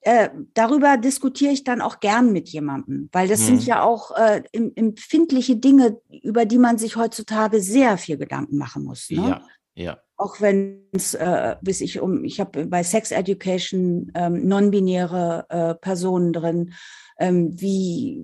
[0.02, 3.45] äh, darüber diskutiere ich dann auch gern mit jemandem, weil das mhm.
[3.45, 8.86] sind ja auch äh, empfindliche Dinge, über die man sich heutzutage sehr viel Gedanken machen
[8.86, 9.10] muss.
[9.12, 9.41] Ne?
[9.75, 14.47] Ja, ja auch wenn es äh, bis ich um, ich habe bei Sex Education ähm,
[14.47, 16.73] non-binäre äh, Personen drin.
[17.21, 18.23] Ähm, wie,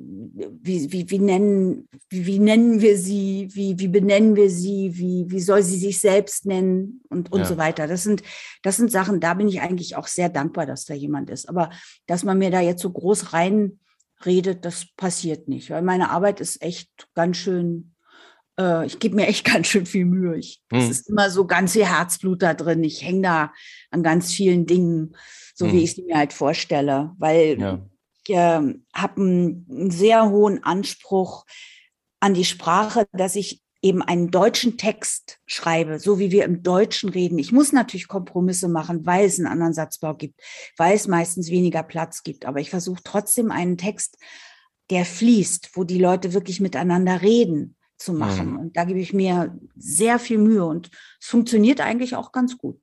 [0.62, 5.26] wie, wie, wie, nennen, wie, wie nennen wir sie, wie, wie benennen wir sie, wie,
[5.28, 7.46] wie soll sie sich selbst nennen und, und ja.
[7.46, 7.88] so weiter.
[7.88, 8.24] Das sind,
[8.64, 11.50] das sind Sachen, da bin ich eigentlich auch sehr dankbar, dass da jemand ist.
[11.50, 11.72] Aber
[12.08, 16.62] dass man mir da jetzt so groß reinredet, das passiert nicht, weil meine Arbeit ist
[16.62, 17.95] echt ganz schön
[18.60, 20.38] äh, ich gebe mir echt ganz schön viel Mühe.
[20.38, 20.80] Ich, hm.
[20.80, 22.84] Es ist immer so ganz viel Herzblut da drin.
[22.84, 23.54] Ich hänge da
[23.92, 25.16] an ganz vielen Dingen,
[25.54, 25.74] so hm.
[25.74, 27.80] wie ich sie mir halt vorstelle, weil ja.
[28.24, 31.46] ich äh, habe einen sehr hohen Anspruch
[32.20, 37.10] an die Sprache, dass ich eben einen deutschen Text schreibe, so wie wir im Deutschen
[37.10, 37.38] reden.
[37.38, 40.42] Ich muss natürlich Kompromisse machen, weil es einen anderen Satzbau gibt,
[40.76, 42.46] weil es meistens weniger Platz gibt.
[42.46, 44.18] Aber ich versuche trotzdem einen Text,
[44.90, 48.52] der fließt, wo die Leute wirklich miteinander reden zu machen.
[48.52, 48.60] Mhm.
[48.60, 52.80] Und da gebe ich mir sehr viel Mühe und es funktioniert eigentlich auch ganz gut.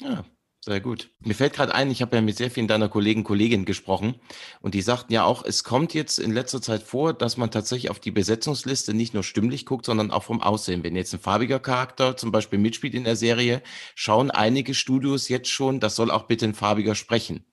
[0.00, 0.24] Ja,
[0.64, 1.10] sehr gut.
[1.18, 4.20] Mir fällt gerade ein, ich habe ja mit sehr vielen deiner Kollegen, Kolleginnen gesprochen
[4.60, 7.90] und die sagten ja auch, es kommt jetzt in letzter Zeit vor, dass man tatsächlich
[7.90, 10.84] auf die Besetzungsliste nicht nur stimmlich guckt, sondern auch vom Aussehen.
[10.84, 13.60] Wenn jetzt ein farbiger Charakter zum Beispiel mitspielt in der Serie,
[13.96, 17.44] schauen einige Studios jetzt schon, das soll auch bitte ein farbiger sprechen.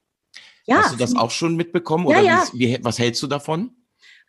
[0.67, 0.83] Ja.
[0.83, 2.47] Hast du das auch schon mitbekommen oder ja, ja.
[2.53, 3.71] Wie, was hältst du davon?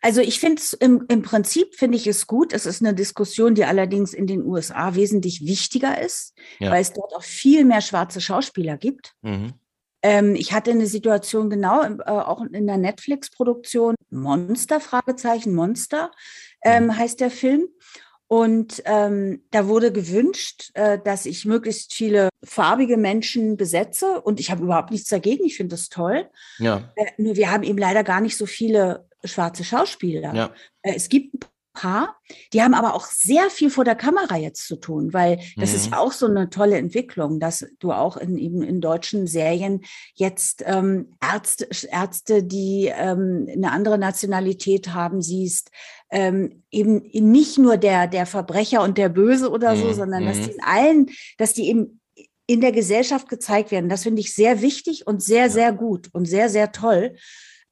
[0.01, 2.53] Also ich finde es im, im Prinzip finde ich es gut.
[2.53, 6.71] Es ist eine Diskussion, die allerdings in den USA wesentlich wichtiger ist, ja.
[6.71, 9.13] weil es dort auch viel mehr schwarze Schauspieler gibt.
[9.21, 9.53] Mhm.
[10.01, 16.11] Ähm, ich hatte eine Situation genau äh, auch in der Netflix-Produktion Monster Fragezeichen Monster
[16.63, 16.97] ähm, mhm.
[16.97, 17.67] heißt der Film.
[18.27, 24.21] Und ähm, da wurde gewünscht, äh, dass ich möglichst viele farbige Menschen besetze.
[24.21, 25.43] Und ich habe überhaupt nichts dagegen.
[25.43, 26.29] Ich finde das toll.
[26.57, 26.91] Ja.
[26.95, 30.33] Äh, nur wir haben eben leider gar nicht so viele schwarze Schauspieler.
[30.33, 30.51] Ja.
[30.81, 31.39] Äh, es gibt ein
[31.73, 32.17] Paar,
[32.51, 35.75] die haben aber auch sehr viel vor der Kamera jetzt zu tun, weil das Mhm.
[35.77, 39.81] ist ja auch so eine tolle Entwicklung, dass du auch in, eben in deutschen Serien
[40.13, 45.71] jetzt ähm, Ärzte, Ärzte, die ähm, eine andere Nationalität haben, siehst,
[46.09, 49.93] ähm, eben nicht nur der, der Verbrecher und der Böse oder so, Mhm.
[49.93, 50.43] sondern dass Mhm.
[50.43, 52.01] die in allen, dass die eben
[52.47, 53.87] in der Gesellschaft gezeigt werden.
[53.87, 57.15] Das finde ich sehr wichtig und sehr, sehr gut und sehr, sehr toll.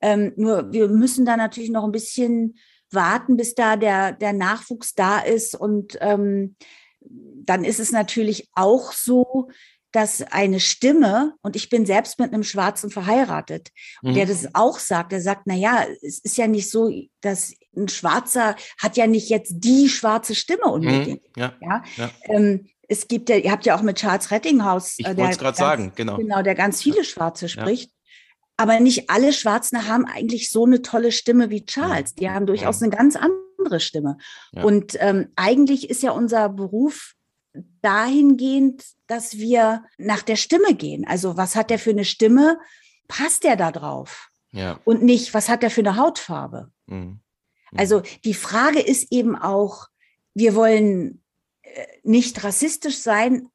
[0.01, 2.57] Ähm, nur wir müssen da natürlich noch ein bisschen
[2.91, 5.55] warten, bis da der, der Nachwuchs da ist.
[5.55, 6.55] Und ähm,
[7.01, 9.49] dann ist es natürlich auch so,
[9.91, 13.69] dass eine Stimme, und ich bin selbst mit einem Schwarzen verheiratet,
[14.03, 14.13] Mhm.
[14.13, 17.87] der das auch sagt, der sagt, na ja, es ist ja nicht so, dass ein
[17.89, 21.23] Schwarzer hat ja nicht jetzt die schwarze Stimme unbedingt.
[21.35, 21.41] Mhm.
[21.41, 21.53] Ja.
[21.61, 21.83] Ja.
[21.97, 22.09] Ja.
[22.25, 25.57] Ähm, es gibt ja, ihr habt ja auch mit Charles Rettinghaus, Ich äh, der ganz-
[25.57, 26.17] sagen, genau.
[26.17, 27.91] Genau, der ganz viele Schwarze spricht.
[28.59, 32.13] Aber nicht alle Schwarzen haben eigentlich so eine tolle Stimme wie Charles.
[32.15, 34.17] Die haben durchaus eine ganz andere Stimme.
[34.51, 34.63] Ja.
[34.63, 37.15] Und ähm, eigentlich ist ja unser Beruf
[37.81, 41.07] dahingehend, dass wir nach der Stimme gehen.
[41.07, 42.59] Also was hat der für eine Stimme?
[43.07, 44.29] Passt der da drauf?
[44.51, 44.77] Ja.
[44.83, 46.69] Und nicht, was hat der für eine Hautfarbe?
[46.87, 46.97] Mhm.
[46.97, 47.19] Mhm.
[47.77, 49.87] Also die Frage ist eben auch,
[50.33, 51.21] wir wollen
[51.61, 53.47] äh, nicht rassistisch sein,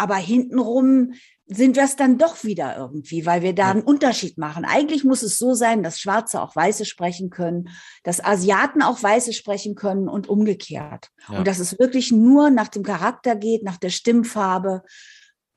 [0.00, 1.12] aber hintenrum
[1.46, 3.70] sind wir es dann doch wieder irgendwie, weil wir da Ja.
[3.72, 4.64] einen Unterschied machen.
[4.64, 7.68] Eigentlich muss es so sein, dass Schwarze auch Weiße sprechen können,
[8.04, 11.08] dass Asiaten auch Weiße sprechen können und umgekehrt.
[11.28, 11.38] Ja.
[11.38, 14.82] Und dass es wirklich nur nach dem Charakter geht, nach der Stimmfarbe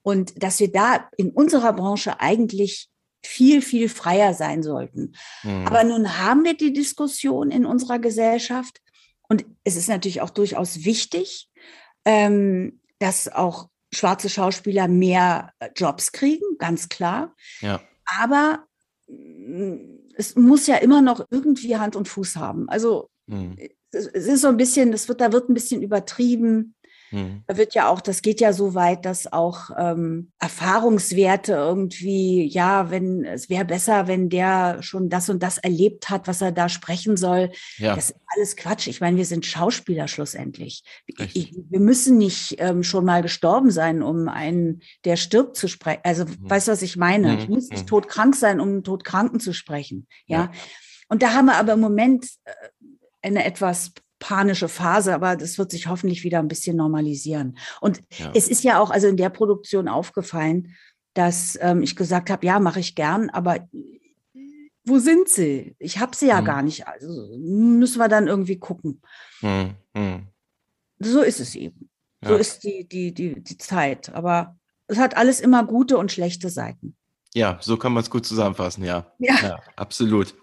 [0.02, 2.90] und dass wir da in unserer Branche eigentlich
[3.24, 5.14] viel, viel freier sein sollten.
[5.44, 5.68] Mhm.
[5.68, 8.82] Aber nun haben wir die Diskussion in unserer Gesellschaft
[9.30, 11.50] und es ist natürlich auch durchaus wichtig,
[12.04, 17.36] ähm, dass auch schwarze Schauspieler mehr äh, Jobs kriegen, ganz klar.
[17.62, 17.82] ja.
[18.20, 18.66] Aber
[19.08, 19.76] mm,
[20.16, 22.70] es muss ja immer noch irgendwie Hand und Fuß haben.
[22.70, 23.56] Also Mhm.
[23.92, 26.76] es es ist so ein bisschen, es wird, da wird ein bisschen übertrieben.
[27.14, 27.44] Mhm.
[27.48, 32.90] Da wird ja auch, das geht ja so weit, dass auch ähm, Erfahrungswerte irgendwie, ja,
[32.90, 36.70] wenn es wäre besser, wenn der schon das und das erlebt hat, was er da
[36.70, 37.52] sprechen soll.
[37.78, 37.96] Ja.
[37.96, 38.88] Das ist alles Quatsch.
[38.88, 40.84] Ich meine, wir sind Schauspieler schlussendlich.
[41.06, 46.02] Ich, wir müssen nicht ähm, schon mal gestorben sein, um einen, der stirbt, zu sprechen.
[46.04, 47.34] Also, weißt du, was ich meine?
[47.34, 47.40] Mhm.
[47.40, 47.88] Ich muss nicht Mhm.
[47.88, 50.08] todkrank sein, um einen Todkranken zu sprechen.
[50.26, 50.46] Ja.
[50.46, 50.52] Ja.
[51.10, 52.52] Und da haben wir aber im Moment äh,
[53.22, 53.92] eine etwas
[54.24, 57.58] panische Phase, aber das wird sich hoffentlich wieder ein bisschen normalisieren.
[57.82, 58.32] Und Ja.
[58.34, 60.76] es ist ja auch also in der Produktion aufgefallen,
[61.14, 63.68] dass ähm, ich gesagt habe, ja, mache ich gern, aber
[64.86, 65.76] wo sind sie?
[65.78, 66.46] Ich habe sie ja Mhm.
[66.46, 66.88] gar nicht.
[66.88, 67.08] Also
[67.38, 69.02] müssen wir dann irgendwie gucken.
[69.42, 69.76] Mhm.
[69.94, 70.28] Mhm.
[71.00, 71.90] So ist es eben.
[72.24, 72.38] So Ja.
[72.38, 74.14] ist die, die, die, die Zeit.
[74.14, 74.56] Aber
[74.88, 76.96] es hat alles immer gute und schlechte Seiten.
[77.34, 79.12] Ja, so kann man es gut zusammenfassen, ja.
[79.20, 79.36] Ja.
[79.42, 80.34] Ja, absolut.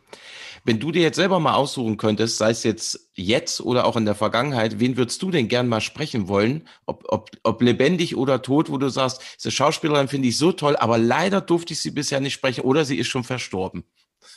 [0.65, 4.05] Wenn du dir jetzt selber mal aussuchen könntest, sei es jetzt jetzt oder auch in
[4.05, 6.69] der Vergangenheit, wen würdest du denn gern mal sprechen wollen?
[6.87, 10.77] Ob, ob, ob lebendig oder tot, wo du sagst, diese Schauspielerin finde ich so toll,
[10.77, 13.85] aber leider durfte ich sie bisher nicht sprechen oder sie ist schon verstorben.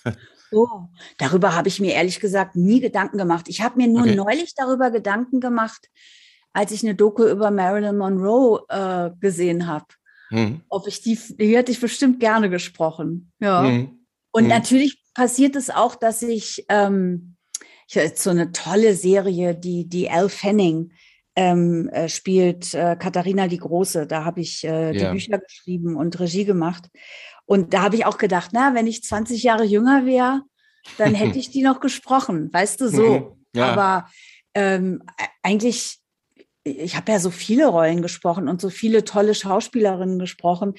[0.55, 0.67] Oh,
[1.17, 3.49] darüber habe ich mir ehrlich gesagt nie Gedanken gemacht.
[3.49, 4.13] Ich habe mir nur Okay.
[4.13, 5.89] neulich darüber Gedanken gemacht,
[6.53, 9.85] als ich eine Doku über Marilyn Monroe äh, gesehen habe.
[10.29, 10.61] Hm.
[10.69, 13.31] Ob ich die, die hätte ich bestimmt gerne gesprochen.
[13.39, 13.63] Ja.
[13.63, 14.05] Hm.
[14.31, 14.49] Und Mhm.
[14.49, 17.35] natürlich passiert es auch, dass ich, ähm,
[17.87, 20.91] ich jetzt so eine tolle Serie, die, die Elle Fanning
[21.35, 24.07] ähm, äh, spielt, äh, Katharina die Große.
[24.07, 25.11] Da habe ich äh, die Ja.
[25.11, 26.89] Bücher geschrieben und Regie gemacht.
[27.45, 30.43] Und da habe ich auch gedacht, na, wenn ich 20 Jahre jünger wäre,
[30.97, 33.09] dann hätte ich die noch gesprochen, weißt du, so.
[33.09, 33.45] Mhm.
[33.55, 33.67] Ja.
[33.71, 34.09] Aber
[34.53, 35.99] ähm, e- eigentlich,
[36.63, 40.75] ich habe ja so viele Rollen gesprochen und so viele tolle Schauspielerinnen gesprochen.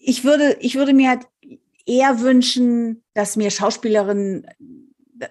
[0.00, 1.26] Ich würde, ich würde mir halt
[1.88, 4.46] eher wünschen, dass mir Schauspielerinnen,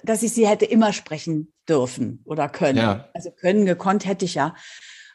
[0.04, 2.80] dass ich sie hätte immer sprechen dürfen oder können.
[2.80, 3.10] Ja.
[3.14, 4.56] Also können, gekonnt hätte ich ja.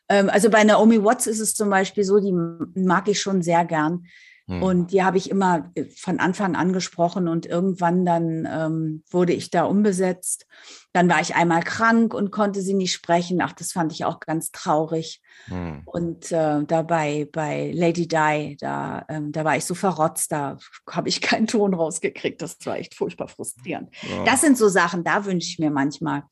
[0.09, 3.65] Ähm, also bei Naomi Watts ist es zum Beispiel so, die mag ich schon sehr
[3.65, 4.07] gern.
[4.47, 4.63] Hm.
[4.63, 9.33] Und die habe ich immer äh, von Anfang an gesprochen und irgendwann dann ähm, wurde
[9.33, 10.47] ich da umbesetzt.
[10.93, 13.41] Dann war ich einmal krank und konnte sie nicht sprechen.
[13.41, 15.23] Ach, das fand ich auch ganz traurig.
[15.47, 15.83] Hm.
[15.85, 20.59] Und äh, dabei bei Lady Di, da, ähm, da war ich so verrotzt, da
[20.91, 22.43] habe ich keinen Ton rausgekriegt.
[22.43, 23.91] Das war echt furchtbar frustrierend.
[24.03, 24.25] Ja.
[24.25, 26.25] Das sind so Sachen, da wünsche ich mir manchmal.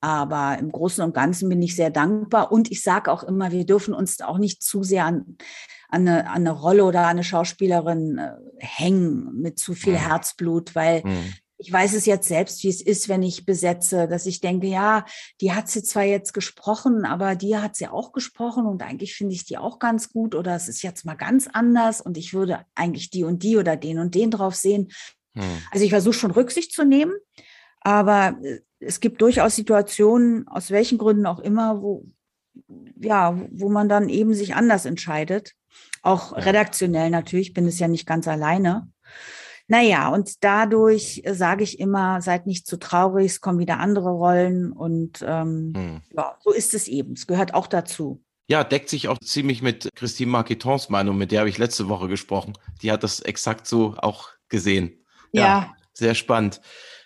[0.00, 2.52] Aber im Großen und Ganzen bin ich sehr dankbar.
[2.52, 5.36] Und ich sage auch immer, wir dürfen uns auch nicht zu sehr an,
[5.88, 9.98] an, eine, an eine Rolle oder an eine Schauspielerin äh, hängen mit zu viel Mhm.
[9.98, 11.32] Herzblut, weil Hm.
[11.56, 15.04] ich weiß es jetzt selbst, wie es ist, wenn ich besetze, dass ich denke, ja,
[15.40, 19.34] die hat sie zwar jetzt gesprochen, aber die hat sie auch gesprochen und eigentlich finde
[19.34, 22.60] ich die auch ganz gut oder es ist jetzt mal ganz anders und ich würde
[22.74, 24.92] eigentlich die und die oder den und den drauf sehen.
[25.34, 25.44] Hm.
[25.72, 27.14] Also ich versuche schon Rücksicht zu nehmen,
[27.80, 32.04] aber äh, es gibt durchaus Situationen, aus welchen Gründen auch immer, wo,
[33.00, 35.54] ja, wo man dann eben sich anders entscheidet.
[36.02, 38.88] Auch redaktionell natürlich, bin es ja nicht ganz alleine.
[39.66, 44.72] Naja, und dadurch sage ich immer, seid nicht zu traurig, es kommen wieder andere Rollen
[44.72, 46.02] und ähm, hm.
[46.16, 47.12] ja, so ist es eben.
[47.12, 48.24] Es gehört auch dazu.
[48.50, 52.08] Ja, deckt sich auch ziemlich mit Christine Marquetons Meinung, mit der habe ich letzte Woche
[52.08, 52.54] gesprochen.
[52.80, 55.04] Die hat das exakt so auch gesehen.
[55.32, 55.74] Ja, ja.
[55.92, 56.62] sehr spannend.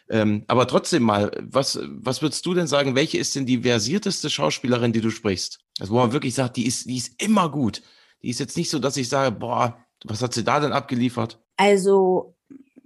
[0.08, 4.30] Ähm, aber trotzdem mal, was, was würdest du denn sagen, welche ist denn die versierteste
[4.30, 5.58] Schauspielerin, die du sprichst?
[5.80, 7.82] Also wo man wirklich sagt, die ist, die ist immer gut.
[8.22, 11.40] Die ist jetzt nicht so, dass ich sage, boah, was hat sie da denn abgeliefert?
[11.56, 12.36] Also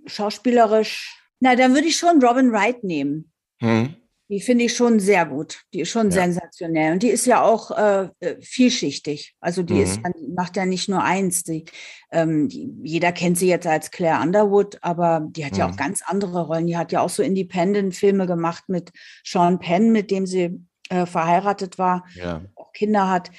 [0.07, 3.33] schauspielerisch, na, dann würde ich schon Robin Wright nehmen.
[3.61, 3.95] Hm.
[4.29, 5.63] Die finde ich schon sehr gut.
[5.73, 6.23] Die ist schon ja.
[6.23, 6.93] sensationell.
[6.93, 9.37] Und die ist ja auch äh, äh vielschichtig.
[9.39, 9.83] Also die mhm.
[9.83, 10.01] ist,
[10.35, 11.45] macht ja nicht nur eins.
[11.45, 11.65] Die,
[12.11, 15.59] ähm, die, jeder kennt sie jetzt als Claire Underwood, aber die hat mhm.
[15.59, 16.67] ja auch ganz andere Rollen.
[16.67, 18.91] Die hat ja auch so Independent-Filme gemacht mit
[19.25, 22.43] Sean Penn, mit dem sie äh, verheiratet war, ja.
[22.57, 23.31] auch Kinder hat.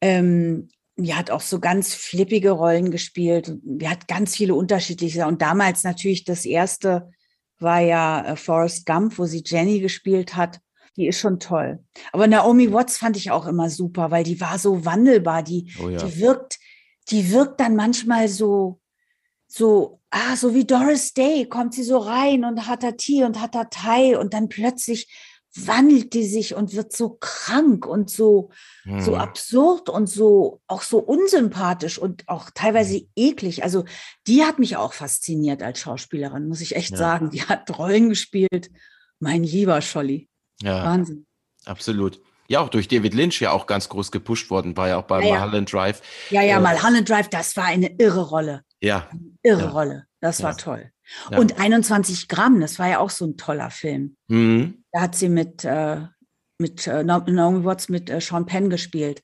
[0.00, 3.54] Ähm, die hat auch so ganz flippige Rollen gespielt.
[3.62, 5.26] Die hat ganz viele unterschiedliche.
[5.26, 7.10] Und damals natürlich das erste
[7.60, 10.60] war ja äh, Forrest Gump, wo sie Jenny gespielt hat.
[10.96, 11.84] Die ist schon toll.
[12.12, 15.44] Aber Naomi Watts fand ich auch immer super, weil die war so wandelbar.
[15.44, 15.98] Die, oh ja.
[15.98, 16.58] die wirkt,
[17.10, 18.80] die wirkt dann manchmal so,
[19.46, 23.40] so, ah, so wie Doris Day kommt sie so rein und hat da Tee und
[23.40, 25.08] hat da Thai und dann plötzlich
[25.66, 28.50] wandelt die sich und wird so krank und so,
[28.84, 29.00] hm.
[29.00, 33.08] so absurd und so auch so unsympathisch und auch teilweise hm.
[33.16, 33.62] eklig.
[33.62, 33.84] Also
[34.26, 36.96] die hat mich auch fasziniert als Schauspielerin, muss ich echt ja.
[36.96, 37.30] sagen.
[37.30, 38.70] Die hat Rollen gespielt.
[39.20, 40.28] Mein lieber Scholli.
[40.62, 40.84] Ja.
[40.84, 41.26] Wahnsinn.
[41.64, 42.20] Absolut.
[42.46, 45.22] Ja, auch durch David Lynch ja auch ganz groß gepusht worden, war ja auch bei
[45.22, 46.00] ja, Mulholland Drive.
[46.30, 48.62] Ja, ja, äh, Mulholland Drive, das war eine irre Rolle.
[48.80, 49.06] Ja.
[49.10, 49.70] Eine irre ja.
[49.70, 50.06] Rolle.
[50.20, 50.90] Das war toll.
[51.30, 51.38] Ja.
[51.38, 54.16] Und 21 Gramm, das war ja auch so ein toller Film.
[54.28, 54.84] Mhm.
[54.92, 56.02] Da hat sie mit, äh,
[56.58, 59.22] mit äh, Naomi Watts mit äh, Sean Penn gespielt.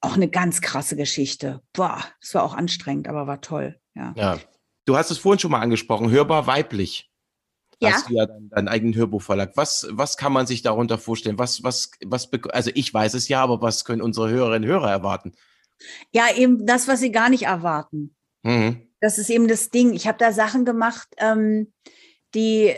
[0.00, 1.62] Auch eine ganz krasse Geschichte.
[1.72, 3.78] Boah, das war auch anstrengend, aber war toll.
[3.94, 4.12] Ja.
[4.16, 4.38] ja.
[4.84, 7.10] Du hast es vorhin schon mal angesprochen, hörbar weiblich.
[7.80, 7.92] Ja.
[7.92, 9.52] Hast du ja deinen, deinen eigenen Hörbuchverlag.
[9.56, 11.38] Was, was kann man sich darunter vorstellen?
[11.38, 14.90] Was, was, was, also ich weiß es ja, aber was können unsere Hörerinnen und Hörer
[14.90, 15.34] erwarten?
[16.12, 18.14] Ja, eben das, was sie gar nicht erwarten.
[18.42, 19.92] Mhm das ist eben das Ding.
[19.92, 21.72] Ich habe da Sachen gemacht, ähm,
[22.34, 22.74] die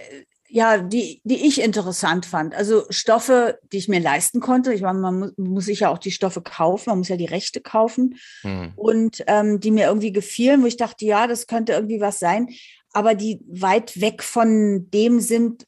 [0.50, 2.54] ja, die, die ich interessant fand.
[2.54, 4.72] Also Stoffe, die ich mir leisten konnte.
[4.72, 7.26] Ich meine, man muss, muss sich ja auch die Stoffe kaufen, man muss ja die
[7.26, 8.18] Rechte kaufen.
[8.40, 8.72] Hm.
[8.74, 12.48] Und ähm, die mir irgendwie gefielen, wo ich dachte, ja, das könnte irgendwie was sein,
[12.92, 15.66] aber die weit weg von dem sind,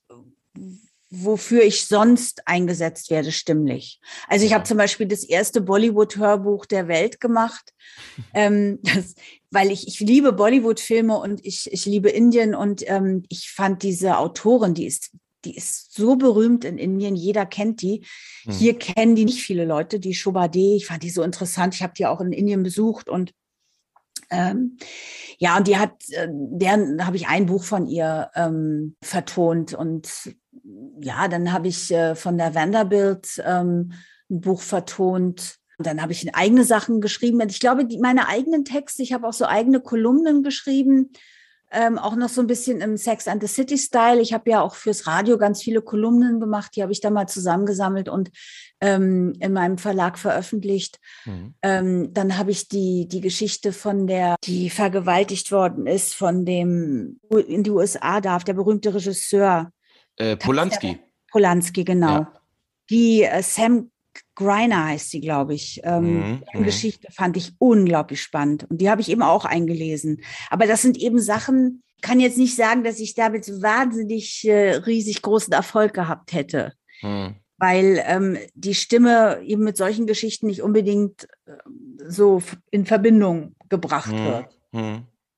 [1.11, 4.01] wofür ich sonst eingesetzt werde, stimmlich.
[4.29, 7.75] Also ich habe zum Beispiel das erste Bollywood-Hörbuch der Welt gemacht,
[8.35, 9.15] ähm, das,
[9.51, 14.19] weil ich, ich liebe Bollywood-Filme und ich, ich liebe Indien und ähm, ich fand diese
[14.19, 15.11] Autorin, die ist,
[15.45, 18.07] die ist so berühmt in Indien, jeder kennt die.
[18.45, 18.55] Hm.
[18.55, 21.95] Hier kennen die nicht viele Leute, die Shobade, ich fand die so interessant, ich habe
[21.97, 23.33] die auch in Indien besucht und
[24.33, 24.77] ähm,
[25.39, 30.37] ja, und die hat, äh, deren habe ich ein Buch von ihr ähm, vertont und
[31.01, 33.93] ja, dann habe ich äh, von der Vanderbilt ähm,
[34.31, 35.57] ein Buch vertont.
[35.79, 37.41] Und dann habe ich eigene Sachen geschrieben.
[37.49, 41.13] Ich glaube, die, meine eigenen Texte, ich habe auch so eigene Kolumnen geschrieben,
[41.73, 44.21] ähm, auch noch so ein bisschen im Sex and the City Style.
[44.21, 47.29] Ich habe ja auch fürs Radio ganz viele Kolumnen gemacht, die habe ich da mal
[47.29, 48.31] zusammengesammelt und
[48.81, 50.99] ähm, in meinem Verlag veröffentlicht.
[51.25, 51.55] Mhm.
[51.63, 57.21] Ähm, dann habe ich die, die Geschichte von der, die vergewaltigt worden ist, von dem
[57.47, 59.71] in die USA darf, der berühmte Regisseur.
[60.21, 60.99] Äh, Polanski.
[61.31, 62.21] Polanski, genau.
[62.21, 62.33] Ja.
[62.91, 63.91] Die äh, Sam
[64.35, 65.81] Griner heißt sie, glaube ich.
[65.85, 66.65] Ähm, mhm, die mhm.
[66.65, 70.23] Geschichte fand ich unglaublich spannend und die habe ich eben auch eingelesen.
[70.51, 75.23] Aber das sind eben Sachen, kann jetzt nicht sagen, dass ich damit wahnsinnig äh, riesig
[75.23, 76.75] großen Erfolg gehabt hätte.
[77.03, 77.37] Mhm.
[77.57, 81.53] Weil ähm, die Stimme eben mit solchen Geschichten nicht unbedingt äh,
[82.09, 84.47] so in Verbindung gebracht mhm, wird.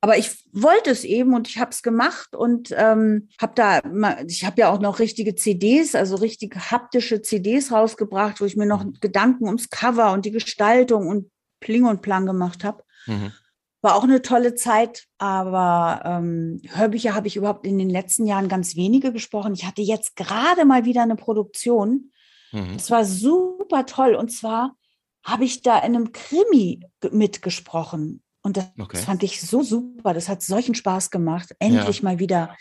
[0.04, 3.80] Aber ich wollte es eben und ich habe es gemacht und ähm, habe da,
[4.26, 8.66] ich habe ja auch noch richtige CDs, also richtige haptische CDs rausgebracht, wo ich mir
[8.66, 8.94] noch mhm.
[9.00, 12.82] Gedanken ums Cover und die Gestaltung und Pling und Plan gemacht habe.
[13.06, 13.32] Mhm.
[13.80, 18.48] War auch eine tolle Zeit, aber ähm, Hörbücher habe ich überhaupt in den letzten Jahren
[18.48, 19.54] ganz wenige gesprochen.
[19.54, 22.10] Ich hatte jetzt gerade mal wieder eine Produktion.
[22.50, 22.72] Mhm.
[22.74, 24.16] Das war super toll.
[24.16, 24.74] Und zwar
[25.24, 26.80] habe ich da in einem Krimi
[27.12, 28.20] mitgesprochen.
[28.42, 28.98] Und das, okay.
[28.98, 30.14] fand ich so super.
[30.14, 31.54] Das hat solchen Spaß gemacht.
[31.58, 32.04] Endlich ja.
[32.04, 32.56] mal wieder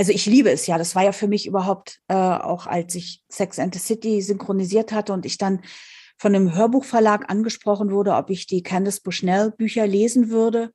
[0.00, 0.78] also ich liebe es ja.
[0.78, 4.92] Das war ja für mich überhaupt äh, auch, als ich Sex and the City synchronisiert
[4.92, 5.60] hatte und ich dann
[6.16, 10.72] von einem Hörbuchverlag angesprochen wurde, ob ich die Candice Bushnell Bücher lesen würde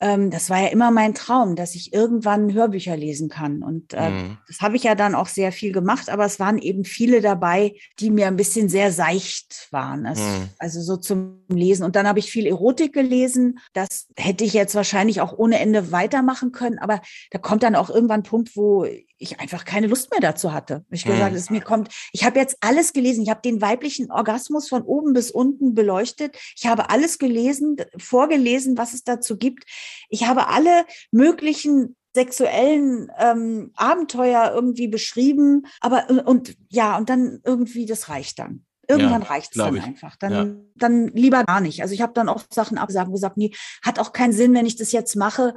[0.00, 3.62] ähm, das war ja immer mein Traum, dass ich irgendwann Hörbücher lesen kann.
[3.62, 4.38] Und äh, mhm.
[4.46, 7.74] das habe ich ja dann auch sehr viel gemacht, aber es waren eben viele dabei,
[7.98, 10.06] die mir ein bisschen sehr seicht waren.
[10.06, 10.48] Also, mhm.
[10.58, 11.84] also so zum Lesen.
[11.84, 13.58] Und dann habe ich viel Erotik gelesen.
[13.72, 17.90] Das hätte ich jetzt wahrscheinlich auch ohne Ende weitermachen können, aber da kommt dann auch
[17.90, 18.86] irgendwann ein Punkt, wo
[19.18, 20.84] ich einfach keine Lust mehr dazu hatte.
[20.90, 21.12] Ich mhm.
[21.12, 23.22] gesagt, es mir kommt, ich habe jetzt alles gelesen.
[23.22, 26.36] Ich habe den weiblichen Orgasmus von oben bis unten beleuchtet.
[26.56, 29.64] Ich habe alles gelesen, vorgelesen, was es dazu gibt.
[30.08, 37.40] Ich habe alle möglichen sexuellen ähm, Abenteuer irgendwie beschrieben, aber und, und ja, und dann
[37.44, 38.64] irgendwie, das reicht dann.
[38.88, 39.82] Irgendwann ja, reicht es dann ich.
[39.82, 40.16] einfach.
[40.16, 40.46] Dann, ja.
[40.76, 41.82] dann lieber gar nicht.
[41.82, 43.52] Also ich habe dann auch Sachen abgesagt und gesagt, nee,
[43.84, 45.54] hat auch keinen Sinn, wenn ich das jetzt mache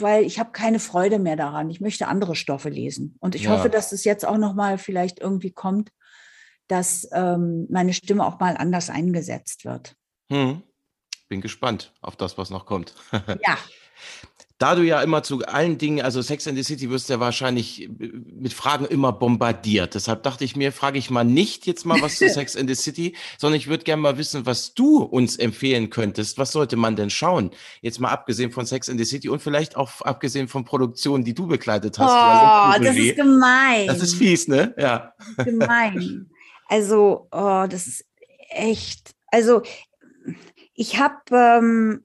[0.00, 1.70] weil ich habe keine Freude mehr daran.
[1.70, 3.16] Ich möchte andere Stoffe lesen.
[3.20, 3.50] Und ich ja.
[3.50, 5.90] hoffe, dass es jetzt auch noch mal vielleicht irgendwie kommt,
[6.68, 9.96] dass ähm, meine Stimme auch mal anders eingesetzt wird.
[10.30, 10.62] Hm.
[11.28, 12.94] Bin gespannt auf das, was noch kommt.
[13.12, 13.58] ja.
[14.60, 17.84] Da du ja immer zu allen Dingen, also Sex and the City wirst ja wahrscheinlich
[17.84, 19.94] äh, mit Fragen immer bombardiert.
[19.94, 22.74] Deshalb dachte ich mir, frage ich mal nicht jetzt mal was zu Sex and the
[22.74, 26.36] City, sondern ich würde gerne mal wissen, was du uns empfehlen könntest.
[26.36, 27.52] Was sollte man denn schauen?
[27.80, 31.32] Jetzt mal abgesehen von Sex and the City und vielleicht auch abgesehen von Produktionen, die
[31.32, 32.10] du begleitet hast.
[32.10, 33.86] Oh, das ist gemein.
[33.86, 34.74] Das ist fies, ne?
[34.76, 35.14] Ja.
[35.42, 36.28] Gemein.
[36.68, 38.04] Also, oh, das ist
[38.50, 39.14] echt.
[39.28, 39.62] Also,
[40.74, 42.04] ich habe ähm,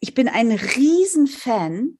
[0.00, 1.98] ich bin ein Riesenfan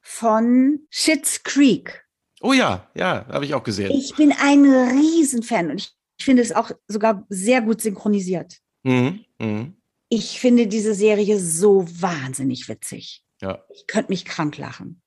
[0.00, 2.04] von Schitt's Creek.
[2.40, 3.90] Oh ja, ja, habe ich auch gesehen.
[3.90, 8.58] Ich bin ein Riesenfan und ich, ich finde es auch sogar sehr gut synchronisiert.
[8.84, 9.72] Mhm, mh.
[10.08, 13.24] Ich finde diese Serie so wahnsinnig witzig.
[13.42, 13.64] Ja.
[13.74, 15.02] Ich könnte mich krank lachen.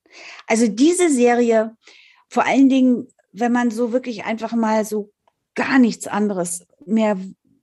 [0.46, 1.76] Also diese Serie,
[2.28, 5.10] vor allen Dingen, wenn man so wirklich einfach mal so
[5.54, 7.18] gar nichts anderes mehr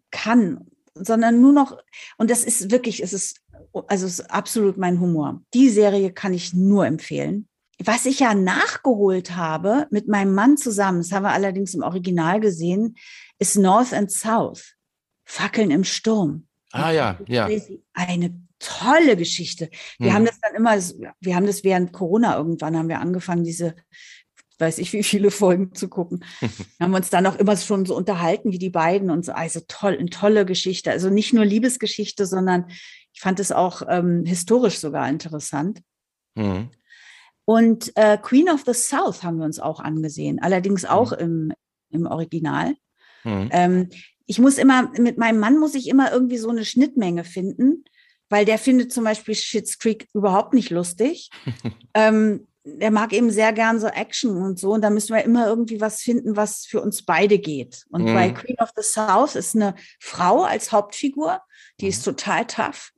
[0.09, 0.65] kann,
[0.95, 1.77] sondern nur noch,
[2.17, 3.41] und das ist wirklich, es ist
[3.87, 5.41] also es ist absolut mein Humor.
[5.53, 7.47] Die Serie kann ich nur empfehlen.
[7.83, 12.39] Was ich ja nachgeholt habe mit meinem Mann zusammen, das haben wir allerdings im Original
[12.39, 12.95] gesehen,
[13.37, 14.73] ist North and South.
[15.25, 16.47] Fackeln im Sturm.
[16.71, 17.49] Ah ja, ja.
[17.93, 19.69] Eine tolle Geschichte.
[19.99, 20.15] Wir hm.
[20.15, 20.77] haben das dann immer,
[21.19, 23.75] wir haben das während Corona irgendwann haben wir angefangen, diese
[24.59, 26.23] weiß ich wie viele Folgen zu gucken.
[26.79, 29.33] haben wir uns dann auch immer schon so unterhalten wie die beiden und so.
[29.33, 30.91] Also toll, eine tolle Geschichte.
[30.91, 32.65] Also nicht nur Liebesgeschichte, sondern
[33.17, 35.81] ich fand es auch ähm, historisch sogar interessant.
[36.35, 36.69] Mhm.
[37.45, 41.17] Und äh, Queen of the South haben wir uns auch angesehen, allerdings auch mhm.
[41.17, 41.53] im,
[41.89, 42.75] im Original.
[43.23, 43.49] Mhm.
[43.51, 43.89] Ähm,
[44.27, 47.85] ich muss immer, mit meinem Mann muss ich immer irgendwie so eine Schnittmenge finden,
[48.29, 51.31] weil der findet zum Beispiel Schitt's Creek überhaupt nicht lustig.
[51.95, 54.73] ähm, der mag eben sehr gern so Action und so.
[54.73, 57.83] Und da müssen wir immer irgendwie was finden, was für uns beide geht.
[57.89, 58.13] Und mhm.
[58.13, 61.41] bei Queen of the South ist eine Frau als Hauptfigur,
[61.81, 62.11] die ist mhm.
[62.11, 62.91] total tough.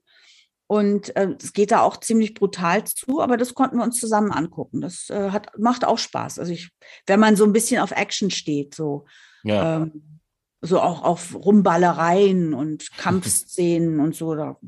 [0.71, 4.32] Und äh, es geht da auch ziemlich brutal zu, aber das konnten wir uns zusammen
[4.32, 4.82] angucken.
[4.82, 6.38] Das äh, hat, macht auch Spaß.
[6.38, 6.69] Also ich,
[7.08, 9.05] wenn man so ein bisschen auf Action steht, so,
[9.41, 9.77] ja.
[9.77, 10.21] ähm,
[10.62, 14.60] so auch auf Rumballereien und Kampfszenen und so, da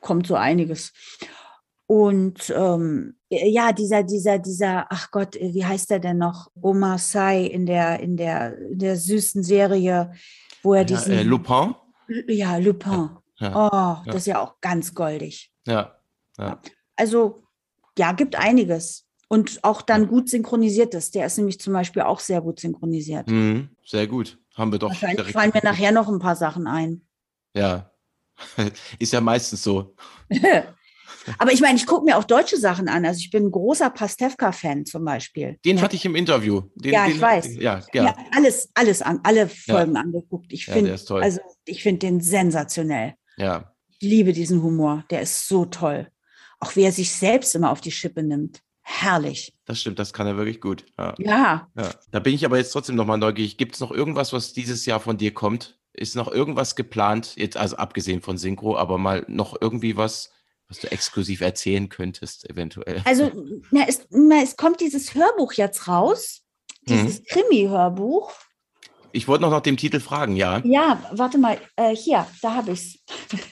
[0.00, 0.92] kommt so einiges.
[1.86, 6.48] Und ähm, ja, dieser, dieser, dieser, ach Gott, wie heißt der denn noch?
[6.62, 10.12] Omar Sy in der, in der, in der süßen Serie,
[10.62, 11.12] wo er ja, diesen.
[11.12, 11.74] Äh, Lupin?
[12.28, 12.92] Ja, Lupin.
[12.92, 13.23] Ja.
[13.44, 14.00] Ja.
[14.02, 15.52] Oh, das ist ja auch ganz goldig.
[15.66, 15.96] Ja.
[16.96, 17.44] Also,
[17.98, 19.06] ja, gibt einiges.
[19.28, 21.10] Und auch dann gut synchronisiertes.
[21.10, 23.28] Der ist nämlich zum Beispiel auch sehr gut synchronisiert.
[23.28, 24.38] Mhm, sehr gut.
[24.54, 24.88] Haben wir doch.
[24.88, 27.02] Wahrscheinlich fallen mir nachher noch ein paar Sachen ein.
[27.54, 27.90] Ja.
[28.98, 29.94] ist ja meistens so.
[31.38, 33.04] Aber ich meine, ich gucke mir auch deutsche Sachen an.
[33.06, 35.58] Also ich bin ein großer Pastewka-Fan zum Beispiel.
[35.64, 36.62] Den hatte ich im Interview.
[36.74, 37.56] Den, ja, den, ich weiß.
[37.56, 38.04] Ja, ja.
[38.04, 40.00] ja, alles, alles an, alle Folgen ja.
[40.00, 40.52] angeguckt.
[40.52, 43.14] Ich finde, also ich finde den sensationell.
[43.36, 43.74] Ja.
[43.88, 45.04] Ich liebe diesen Humor.
[45.10, 46.08] Der ist so toll.
[46.60, 48.60] Auch wie er sich selbst immer auf die Schippe nimmt.
[48.86, 49.54] Herrlich.
[49.64, 50.84] Das stimmt, das kann er wirklich gut.
[50.98, 51.14] Ja.
[51.18, 51.68] ja.
[51.76, 51.90] ja.
[52.10, 53.56] Da bin ich aber jetzt trotzdem nochmal neugierig.
[53.56, 55.78] Gibt es noch irgendwas, was dieses Jahr von dir kommt?
[55.94, 57.34] Ist noch irgendwas geplant?
[57.36, 60.32] Jetzt, also abgesehen von Synchro, aber mal noch irgendwie was,
[60.68, 63.00] was du exklusiv erzählen könntest, eventuell?
[63.04, 63.32] Also,
[63.70, 66.42] na, es, na, es kommt dieses Hörbuch jetzt raus,
[66.82, 67.24] dieses mhm.
[67.26, 68.32] Krimi-Hörbuch.
[69.14, 70.60] Ich wollte noch nach dem Titel fragen, ja.
[70.64, 73.38] Ja, warte mal, äh, hier, da habe ich es.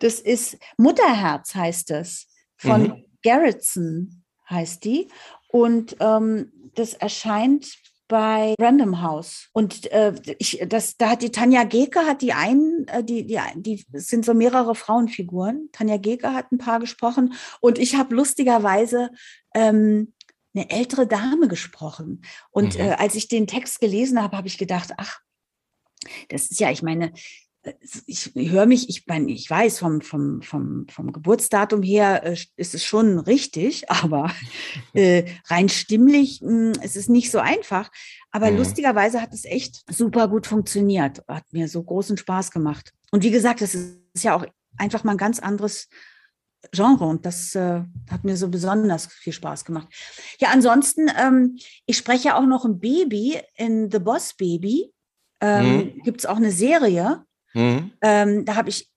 [0.00, 3.04] Das ist Mutterherz, heißt es, von mhm.
[3.22, 5.08] Garretson heißt die.
[5.48, 7.68] Und ähm, das erscheint
[8.08, 9.48] bei Random House.
[9.52, 13.38] Und äh, ich, das, da hat die Tanja Geke hat die einen, äh, die, die,
[13.56, 15.70] die sind so mehrere Frauenfiguren.
[15.72, 19.10] Tanja Geke hat ein paar gesprochen und ich habe lustigerweise
[19.54, 20.12] ähm,
[20.54, 22.22] eine ältere Dame gesprochen.
[22.50, 22.80] Und Mhm.
[22.80, 25.20] äh, als ich den Text gelesen habe, habe ich gedacht, ach,
[26.28, 27.12] das ist ja, ich meine,
[27.62, 27.72] äh,
[28.06, 32.74] ich höre mich, ich meine, ich weiß, vom, vom, vom, vom Geburtsdatum her äh, ist
[32.74, 34.32] es schon richtig, aber
[34.94, 37.90] äh, rein stimmlich mh, ist es nicht so einfach.
[38.30, 38.58] Aber Mhm.
[38.58, 41.22] lustigerweise hat es echt super gut funktioniert.
[41.28, 42.92] Hat mir so großen Spaß gemacht.
[43.10, 44.44] Und wie gesagt, das ist ja auch
[44.76, 45.88] einfach mal ein ganz anderes
[46.72, 49.88] Genre und das äh, hat mir so besonders viel Spaß gemacht.
[50.38, 54.92] Ja, ansonsten, ähm, ich spreche auch noch ein Baby in The Boss Baby.
[55.40, 57.24] Ähm, Gibt es auch eine Serie.
[57.52, 57.92] Mhm.
[58.00, 58.90] Ähm, da habe ich,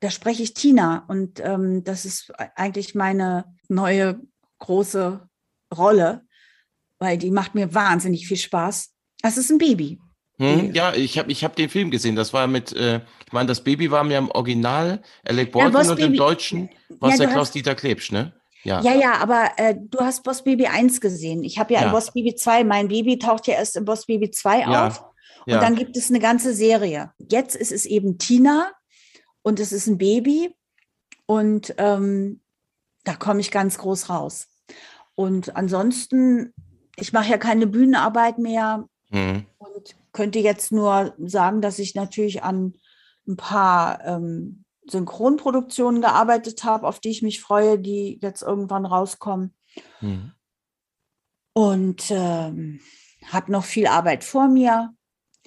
[0.00, 4.20] da spreche ich Tina und ähm, das ist eigentlich meine neue
[4.58, 5.28] große
[5.76, 6.26] Rolle,
[6.98, 8.92] weil die macht mir wahnsinnig viel Spaß.
[9.22, 10.00] Das ist ein Baby.
[10.38, 12.16] Hm, ja, ich habe ich hab den Film gesehen.
[12.16, 15.90] Das war mit, äh, ich meine, das Baby war mir im Original Alec Baldwin Boss
[15.90, 16.68] und im Deutschen
[17.00, 18.32] war es Ja, der Klaus-Dieter Klebsch, ne?
[18.64, 18.80] Ja.
[18.82, 21.42] Ja, ja, aber äh, du hast Boss Baby 1 gesehen.
[21.44, 21.86] Ich habe ja, Ja.
[21.86, 25.04] in Boss Baby 2, mein Baby taucht ja erst in Boss Baby 2 Ja, auf.
[25.46, 25.60] Und ja.
[25.60, 27.10] dann gibt es eine ganze Serie.
[27.18, 28.70] Jetzt ist es eben Tina
[29.42, 30.54] und es ist ein Baby.
[31.26, 32.40] Und ähm,
[33.04, 34.46] da komme ich ganz groß raus.
[35.16, 36.54] Und ansonsten,
[36.96, 39.44] ich mache ja keine Bühnenarbeit mehr Mhm.
[39.58, 42.74] und könnte jetzt nur sagen, dass ich natürlich an
[43.26, 49.54] ein paar ähm, Synchronproduktionen gearbeitet habe, auf die ich mich freue, die jetzt irgendwann rauskommen.
[50.00, 50.32] Mhm.
[51.54, 52.80] Und ähm,
[53.26, 54.94] habe noch viel Arbeit vor mir.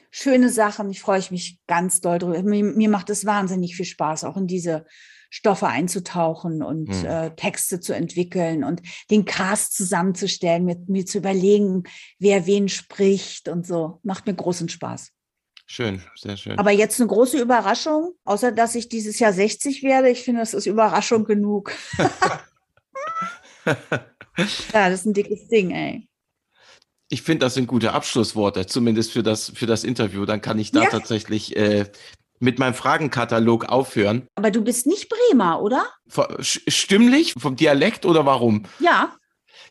[0.10, 2.42] Schöne Sachen, ich freue mich ganz doll drüber.
[2.44, 4.86] Mir, mir macht es wahnsinnig viel Spaß, auch in diese
[5.30, 7.06] Stoffe einzutauchen und Hm.
[7.06, 11.84] äh, Texte zu entwickeln und den Cast zusammenzustellen, mir, mir zu überlegen,
[12.20, 14.00] wer wen spricht und so.
[14.04, 15.12] Macht mir großen Spaß.
[15.68, 16.60] Schön, sehr schön.
[16.60, 20.10] Aber jetzt eine große Überraschung, außer dass ich dieses Jahr 60 werde.
[20.10, 21.72] Ich finde, das ist Überraschung genug.
[24.74, 26.08] ja, das ist ein dickes Ding, ey.
[27.10, 30.26] Ich finde, das sind gute Abschlussworte, zumindest für das, für das Interview.
[30.26, 30.90] Dann kann ich da Ja.
[30.90, 31.86] tatsächlich äh,
[32.40, 34.28] mit meinem Fragenkatalog aufhören.
[34.36, 35.86] Aber du bist nicht Bremer, oder?
[36.40, 38.64] Stimmlich, vom Dialekt oder warum?
[38.80, 39.16] Ja.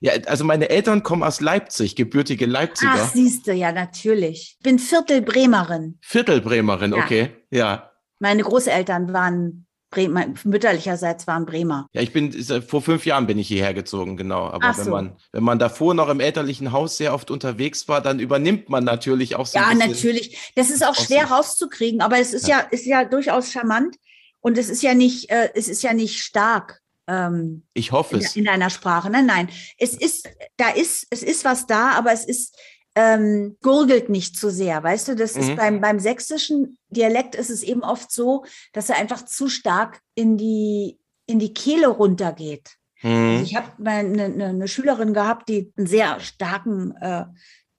[0.01, 2.93] Ja, also meine Eltern kommen aus Leipzig, gebürtige Leipziger.
[2.95, 4.57] Ach, siehst du, ja, natürlich.
[4.59, 5.99] Ich bin Viertel Bremerin.
[6.03, 7.05] Viertelbremerin, Ja.
[7.05, 7.31] okay.
[7.51, 7.91] Ja.
[8.19, 9.64] Meine Großeltern waren
[9.95, 11.87] Bremer, mütterlicherseits waren Bremer.
[11.93, 14.47] Ja, ich bin, äh, vor fünf Jahren bin ich hierher gezogen, genau.
[14.49, 14.91] Aber Ach wenn so.
[14.91, 18.83] man, wenn man davor noch im elterlichen Haus sehr oft unterwegs war, dann übernimmt man
[18.85, 19.93] natürlich auch so Ja, ein bisschen.
[19.93, 20.53] natürlich.
[20.57, 23.97] Das ist auch schwer rauszukriegen, aber es ist ja, ist ja durchaus charmant
[24.41, 26.81] und es ist ja nicht, äh, es ist ja nicht stark.
[27.07, 28.35] Ähm, Ich hoffe in, es.
[28.35, 29.11] in deiner Sprache.
[29.11, 29.49] Nein, nein.
[29.79, 32.57] Es ist, da ist, es ist was da, aber es ist,
[32.95, 34.83] ähm, gurgelt nicht zu sehr.
[34.83, 35.57] Weißt du, das ist Mhm.
[35.57, 40.37] beim, beim sächsischen Dialekt ist es eben oft so, dass er einfach zu stark in
[40.37, 42.77] die, in die Kehle runtergeht.
[43.03, 43.43] Also Mhm.
[43.43, 47.25] ich habe eine, eine, eine Schülerin gehabt, die einen sehr starken äh,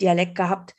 [0.01, 0.75] Dialekt gehabt.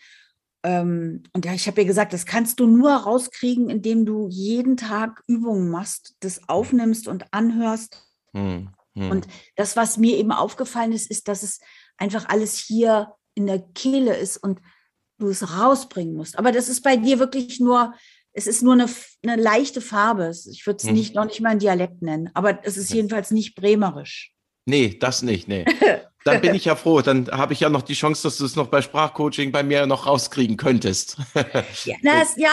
[0.62, 4.76] Ähm, und ja, ich habe ihr gesagt, das kannst du nur rauskriegen, indem du jeden
[4.76, 8.04] Tag Übungen machst, das aufnimmst und anhörst.
[8.32, 8.70] Mhm.
[8.94, 9.10] Mhm.
[9.10, 11.60] Und das, was mir eben aufgefallen ist, ist, dass es
[11.96, 14.60] einfach alles hier in der Kehle ist und
[15.18, 16.38] du es rausbringen musst.
[16.38, 17.94] Aber das ist bei dir wirklich nur,
[18.32, 18.86] es ist nur eine,
[19.24, 20.32] eine leichte Farbe.
[20.50, 20.92] Ich würde es Mhm.
[20.94, 24.32] nicht, noch nicht mal ein Dialekt nennen, aber es ist jedenfalls nicht bremerisch.
[24.66, 25.64] Nee, das nicht, nee.
[26.24, 27.00] Dann bin ich ja froh.
[27.02, 29.86] Dann habe ich ja noch die Chance, dass du es noch bei Sprachcoaching bei mir
[29.86, 31.16] noch rauskriegen könntest.
[31.84, 32.48] Ja, na, es, ja,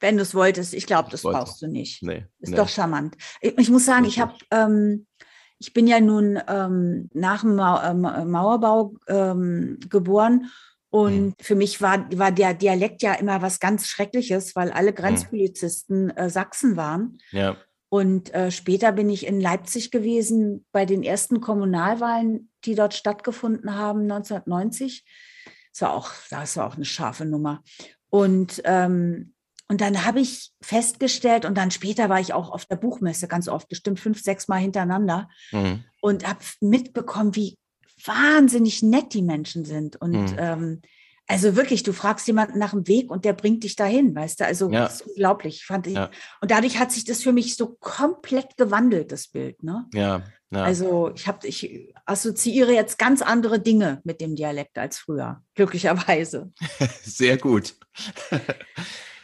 [0.00, 0.74] wenn du es wolltest.
[0.74, 1.38] Ich glaube, das wollte.
[1.38, 2.02] brauchst du nicht.
[2.02, 2.56] nee, Ist nee.
[2.56, 3.16] doch charmant.
[3.40, 5.06] Ich, ich muss sagen, ich habe, ähm,
[5.58, 10.50] ich bin ja nun ähm, nach dem ähm, Mauerbau ähm, geboren
[10.90, 11.34] und Mhm.
[11.40, 16.30] für mich war, war der Dialekt ja immer was ganz Schreckliches, weil alle Grenzpolizisten äh,
[16.30, 17.18] Sachsen waren.
[17.32, 17.56] Ja.
[17.88, 23.74] Und äh, später bin ich in Leipzig gewesen bei den ersten Kommunalwahlen, die dort stattgefunden
[23.74, 25.04] haben, 1990.
[25.72, 27.62] Das war auch, das war auch eine scharfe Nummer.
[28.08, 29.34] Und, ähm,
[29.68, 33.48] und dann habe ich festgestellt, und dann später war ich auch auf der Buchmesse ganz
[33.48, 35.84] oft, bestimmt fünf, sechs Mal hintereinander, Mhm.
[36.00, 37.58] und habe mitbekommen, wie
[38.04, 39.96] wahnsinnig nett die Menschen sind.
[39.96, 40.36] Und Mhm.
[40.38, 40.82] ähm,
[41.28, 44.44] also wirklich, du fragst jemanden nach dem Weg und der bringt dich dahin, weißt du?
[44.44, 44.84] Also Ja.
[44.84, 45.94] das ist unglaublich, fand ich.
[45.94, 46.10] Ja.
[46.40, 49.60] Und dadurch hat sich das für mich so komplett gewandelt, das Bild.
[49.64, 49.86] Ne?
[49.92, 50.22] Ja.
[50.52, 50.62] ja.
[50.62, 56.52] Also ich habe, ich assoziiere jetzt ganz andere Dinge mit dem Dialekt als früher, glücklicherweise.
[57.02, 57.74] Sehr gut.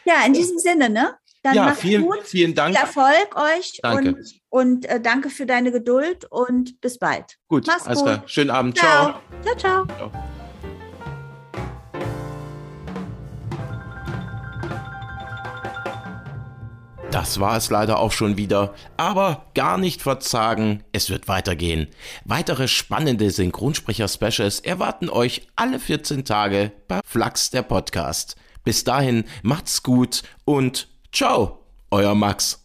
[0.05, 1.15] Ja, in diesem Sinne, ne?
[1.43, 2.23] Dann ja, macht's vielen, gut.
[2.23, 2.75] vielen Dank.
[2.75, 4.09] Viel Erfolg euch Danke.
[4.09, 7.37] und, und äh, danke für deine Geduld und bis bald.
[7.49, 8.07] Gut, Mach's alles gut.
[8.07, 8.23] klar.
[8.27, 8.77] Schönen Abend.
[8.77, 9.19] Ciao.
[9.43, 9.85] Ciao, ciao.
[9.85, 10.11] Ciao.
[17.11, 18.73] Das war es leider auch schon wieder.
[18.97, 21.87] Aber gar nicht verzagen, es wird weitergehen.
[22.25, 28.35] Weitere spannende Synchronsprecher-Specials erwarten euch alle 14 Tage bei Flux der Podcast.
[28.63, 32.62] Bis dahin macht's gut und ciao, euer Max.